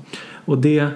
[0.45, 0.90] Och det eh,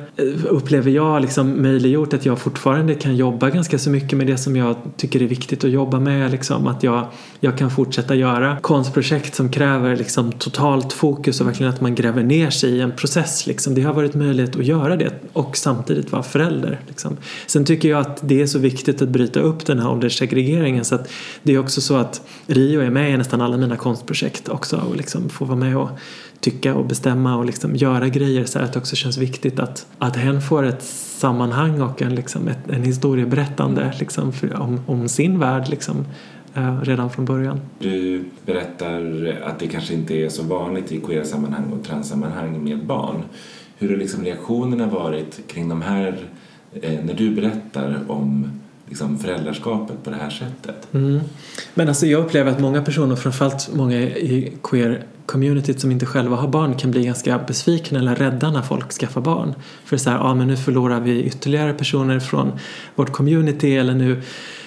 [0.48, 4.56] upplever jag liksom möjliggjort att jag fortfarande kan jobba ganska så mycket med det som
[4.56, 6.30] jag tycker är viktigt att jobba med.
[6.30, 6.66] Liksom.
[6.66, 7.06] Att jag,
[7.40, 12.22] jag kan fortsätta göra konstprojekt som kräver liksom totalt fokus och verkligen att man gräver
[12.22, 13.46] ner sig i en process.
[13.46, 13.74] Liksom.
[13.74, 16.80] Det har varit möjligt att göra det och samtidigt vara förälder.
[16.88, 17.16] Liksom.
[17.46, 20.94] Sen tycker jag att det är så viktigt att bryta upp den här ålderssegregeringen så
[20.94, 21.10] att
[21.42, 24.96] det är också så att Rio är med i nästan alla mina konstprojekt också och
[24.96, 25.90] liksom får vara med och
[26.46, 30.16] tycka och bestämma och liksom göra grejer så att det också känns viktigt att, att
[30.16, 35.38] hen får ett sammanhang och en, liksom, ett, en historieberättande liksom, för, om, om sin
[35.38, 36.04] värld liksom,
[36.54, 37.60] eh, redan från början.
[37.78, 43.22] Du berättar att det kanske inte är så vanligt i queer-sammanhang och transsammanhang med barn.
[43.78, 46.18] Hur har liksom reaktionerna varit kring de här,
[46.82, 48.50] eh, när du berättar om
[48.88, 50.94] liksom föräldraskapet på det här sättet.
[50.94, 51.20] Mm.
[51.74, 56.48] Men alltså jag upplever att många personer, framförallt många i queer-communityt som inte själva har
[56.48, 59.54] barn kan bli ganska besvikna eller rädda när folk skaffar barn.
[59.84, 62.52] För så här, ja men nu förlorar vi ytterligare personer från
[62.94, 64.22] vårt community eller nu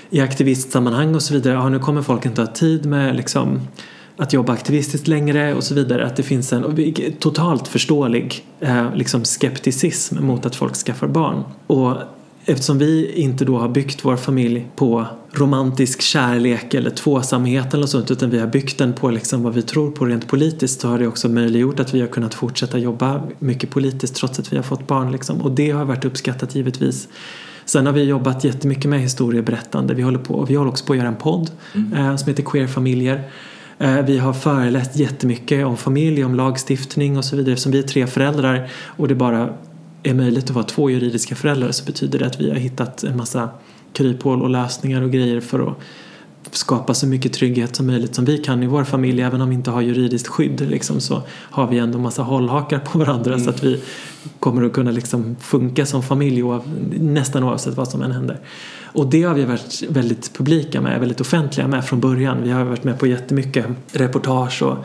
[0.09, 3.61] i aktivistsammanhang och så vidare, ja nu kommer folk inte ha tid med liksom
[4.17, 6.05] att jobba aktivistiskt längre och så vidare.
[6.05, 11.43] Att det finns en totalt förståelig eh, liksom skepticism mot att folk skaffar barn.
[11.67, 11.97] Och
[12.45, 18.11] Eftersom vi inte då har byggt vår familj på romantisk kärlek eller tvåsamhet eller sånt
[18.11, 20.99] utan vi har byggt den på liksom vad vi tror på rent politiskt så har
[20.99, 24.63] det också möjliggjort att vi har kunnat fortsätta jobba mycket politiskt trots att vi har
[24.63, 25.41] fått barn liksom.
[25.41, 27.07] och det har varit uppskattat givetvis.
[27.65, 29.93] Sen har vi jobbat jättemycket med historieberättande.
[29.93, 31.93] Vi håller, på, vi håller också på att göra en podd mm.
[31.93, 33.23] eh, som heter Queer familjer.
[33.79, 37.83] Eh, vi har föreläst jättemycket om familj, om lagstiftning och så vidare eftersom vi är
[37.83, 39.53] tre föräldrar och det bara
[40.03, 43.17] är möjligt att vara två juridiska föräldrar så betyder det att vi har hittat en
[43.17, 43.49] massa
[43.93, 45.77] kryphål och lösningar och grejer för att
[46.51, 49.55] skapa så mycket trygghet som möjligt som vi kan i vår familj även om vi
[49.55, 53.43] inte har juridiskt skydd liksom, så har vi ändå massa hållhakar på varandra mm.
[53.43, 53.81] så att vi
[54.39, 56.63] kommer att kunna liksom funka som familj oav,
[56.99, 58.39] nästan oavsett vad som än händer.
[58.83, 62.43] Och det har vi varit väldigt publika med, väldigt offentliga med från början.
[62.43, 64.77] Vi har varit med på jättemycket reportage och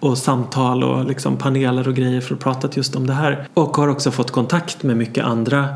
[0.00, 3.48] och samtal och liksom paneler och grejer för att prata just om det här.
[3.54, 5.68] Och har också fått kontakt med mycket andra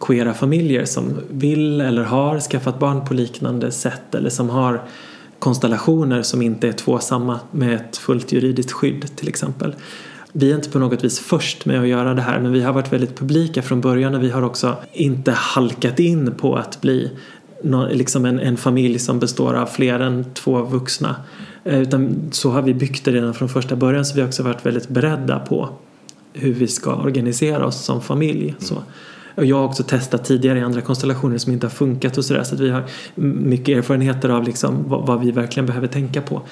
[0.00, 4.82] queera familjer som vill eller har skaffat barn på liknande sätt eller som har
[5.38, 9.74] konstellationer som inte är tvåsamma med ett fullt juridiskt skydd till exempel.
[10.32, 12.72] Vi är inte på något vis först med att göra det här men vi har
[12.72, 17.10] varit väldigt publika från början och vi har också inte halkat in på att bli
[17.90, 21.16] liksom en, en familj som består av fler än två vuxna
[21.64, 24.66] utan så har vi byggt det redan från första början så vi har också varit
[24.66, 25.68] väldigt beredda på
[26.32, 28.48] hur vi ska organisera oss som familj.
[28.48, 28.60] Mm.
[28.60, 28.82] Så.
[29.34, 32.42] Och jag har också testat tidigare i andra konstellationer som inte har funkat och sådär
[32.42, 32.84] så att vi har
[33.14, 36.42] mycket erfarenheter av liksom vad, vad vi verkligen behöver tänka på.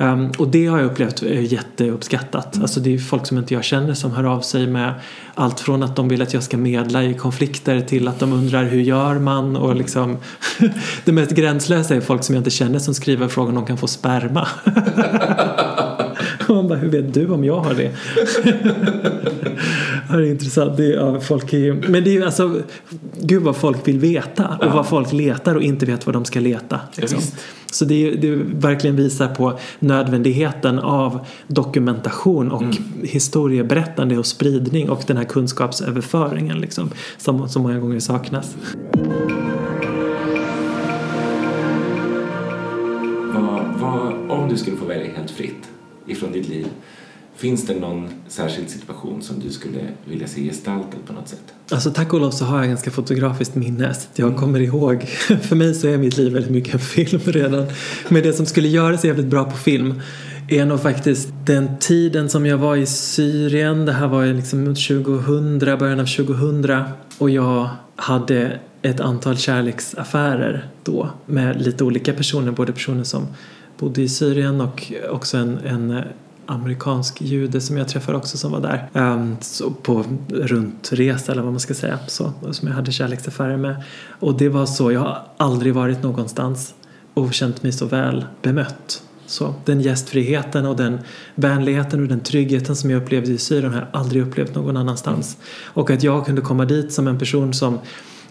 [0.00, 2.54] Um, och det har jag upplevt är jätteuppskattat.
[2.54, 2.62] Mm.
[2.62, 4.94] Alltså det är folk som inte jag känner som hör av sig med
[5.34, 8.64] allt från att de vill att jag ska medla i konflikter till att de undrar
[8.64, 10.18] hur gör man och liksom
[11.04, 13.78] det mest gränslösa är folk som jag inte känner som skriver frågan om de kan
[13.78, 14.48] få sperma.
[16.70, 17.90] bara, hur vet du om jag har det?
[20.08, 20.76] det är intressant.
[20.76, 22.62] Det är, ja, folk är ju, men det är ju alltså,
[23.20, 24.74] gud vad folk vill veta och ja.
[24.74, 26.80] vad folk letar och inte vet vad de ska leta.
[26.96, 27.18] Liksom.
[27.20, 27.26] Ja,
[27.72, 32.76] så det, det verkligen visar på nödvändigheten av dokumentation och mm.
[33.02, 38.56] historieberättande och spridning och den här kunskapsöverföringen liksom, som, som många gånger saknas.
[43.34, 45.70] Vad, vad, om du skulle få välja helt fritt
[46.06, 46.66] ifrån ditt liv
[47.40, 51.42] Finns det någon särskild situation som du skulle vilja se gestaltad på något sätt?
[51.70, 54.40] Alltså tack och lov så har jag ganska fotografiskt minne så jag mm.
[54.40, 55.02] kommer ihåg.
[55.42, 57.66] För mig så är mitt liv väldigt mycket en film redan.
[58.08, 60.00] Men det som skulle göra sig jävligt bra på film
[60.48, 63.86] är nog faktiskt den tiden som jag var i Syrien.
[63.86, 66.84] Det här var ju liksom 2000, början av 2000
[67.18, 73.26] och jag hade ett antal kärleksaffärer då med lite olika personer, både personer som
[73.80, 76.04] bodde i Syrien och också en, en eh,
[76.46, 78.88] amerikansk jude som jag träffade också som var där.
[78.92, 83.82] Um, så på runtresa eller vad man ska säga så, som jag hade kärleksaffärer med.
[84.20, 86.74] Och det var så, jag har aldrig varit någonstans
[87.14, 89.02] och känt mig så väl bemött.
[89.26, 90.98] Så den gästfriheten och den
[91.34, 95.36] vänligheten och den tryggheten som jag upplevde i Syrien har jag aldrig upplevt någon annanstans.
[95.64, 97.78] Och att jag kunde komma dit som en person som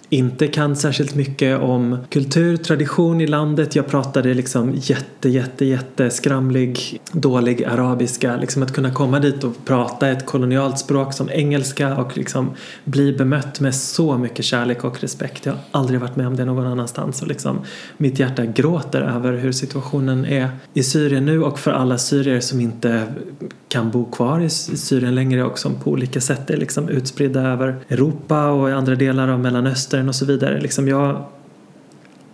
[0.09, 3.75] inte kan särskilt mycket om kultur, tradition i landet.
[3.75, 8.37] Jag pratade liksom jätte, jätte, jätte skramlig, dålig arabiska.
[8.37, 12.51] Liksom att kunna komma dit och prata ett kolonialt språk som engelska och liksom
[12.83, 15.45] bli bemött med så mycket kärlek och respekt.
[15.45, 17.61] Jag har aldrig varit med om det någon annanstans och liksom
[17.97, 22.59] mitt hjärta gråter över hur situationen är i Syrien nu och för alla syrier som
[22.59, 23.03] inte
[23.69, 27.75] kan bo kvar i Syrien längre och som på olika sätt är liksom utspridda över
[27.89, 30.61] Europa och i andra delar av Mellanöstern och så vidare.
[30.61, 31.25] Liksom jag,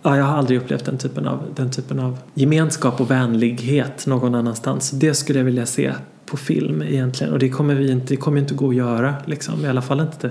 [0.02, 4.34] ja, jag har aldrig upplevt den typen, av, den typen av gemenskap och vänlighet någon
[4.34, 4.90] annanstans.
[4.90, 5.92] Det skulle jag vilja se
[6.26, 9.64] på film egentligen och det kommer vi inte, det kommer inte gå att göra liksom.
[9.64, 10.30] i alla fall inte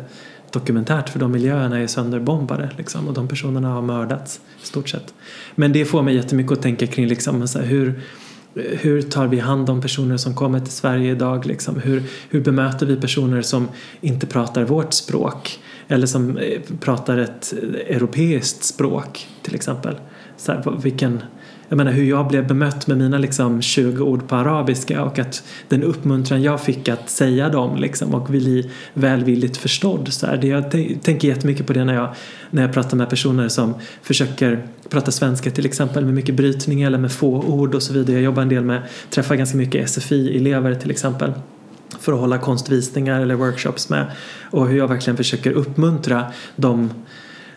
[0.51, 5.13] dokumentärt för de miljöerna är sönderbombade liksom, och de personerna har mördats i stort sett.
[5.55, 8.01] Men det får mig jättemycket att tänka kring liksom, så här, hur
[8.55, 11.45] hur tar vi hand om personer som kommer till Sverige idag?
[11.45, 11.79] Liksom?
[11.79, 13.67] Hur, hur bemöter vi personer som
[14.01, 15.59] inte pratar vårt språk?
[15.87, 19.95] Eller som eh, pratar ett eh, europeiskt språk till exempel.
[20.37, 21.23] Så här, vilken,
[21.69, 25.43] jag menar hur jag blev bemött med mina liksom 20 ord på arabiska och att
[25.67, 30.13] den uppmuntran jag fick att säga dem liksom och bli välvilligt förstådd.
[30.13, 32.15] Så här, det, jag tänker jättemycket på det när jag,
[32.49, 36.97] när jag pratar med personer som försöker prata svenska till exempel med mycket brytning eller
[36.97, 38.15] med få ord och så vidare.
[38.15, 41.33] Jag jobbar en del med, träffar ganska mycket SFI-elever till exempel
[41.99, 44.11] för att hålla konstvisningar eller workshops med
[44.51, 46.89] och hur jag verkligen försöker uppmuntra de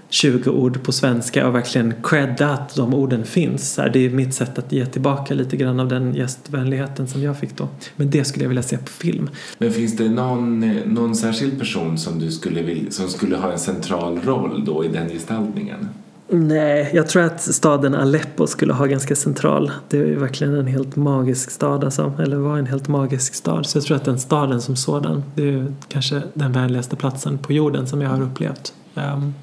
[0.09, 3.77] 20 ord på svenska och verkligen credda att de orden finns.
[3.93, 7.57] Det är mitt sätt att ge tillbaka lite grann av den gästvänligheten som jag fick
[7.57, 7.69] då.
[7.97, 9.31] Men det skulle jag vilja se på film.
[9.59, 13.59] Men finns det någon, någon särskild person som du skulle vilja, som skulle ha en
[13.59, 15.89] central roll då i den gestaltningen?
[16.31, 19.71] Nej, jag tror att staden Aleppo skulle ha ganska central.
[19.89, 23.67] Det är verkligen en helt magisk stad alltså, eller var en helt magisk stad.
[23.67, 27.53] Så jag tror att den staden som sådan, det är kanske den vänligaste platsen på
[27.53, 28.73] jorden som jag har upplevt.
[28.95, 29.35] Um,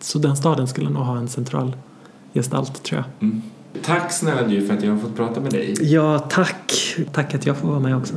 [0.00, 1.76] så den staden skulle nog ha en central
[2.34, 3.28] gestalt tror jag.
[3.28, 3.42] Mm.
[3.82, 5.74] Tack snälla du för att jag har fått prata med dig.
[5.80, 6.96] Ja, tack.
[7.12, 8.14] Tack att jag får vara med också.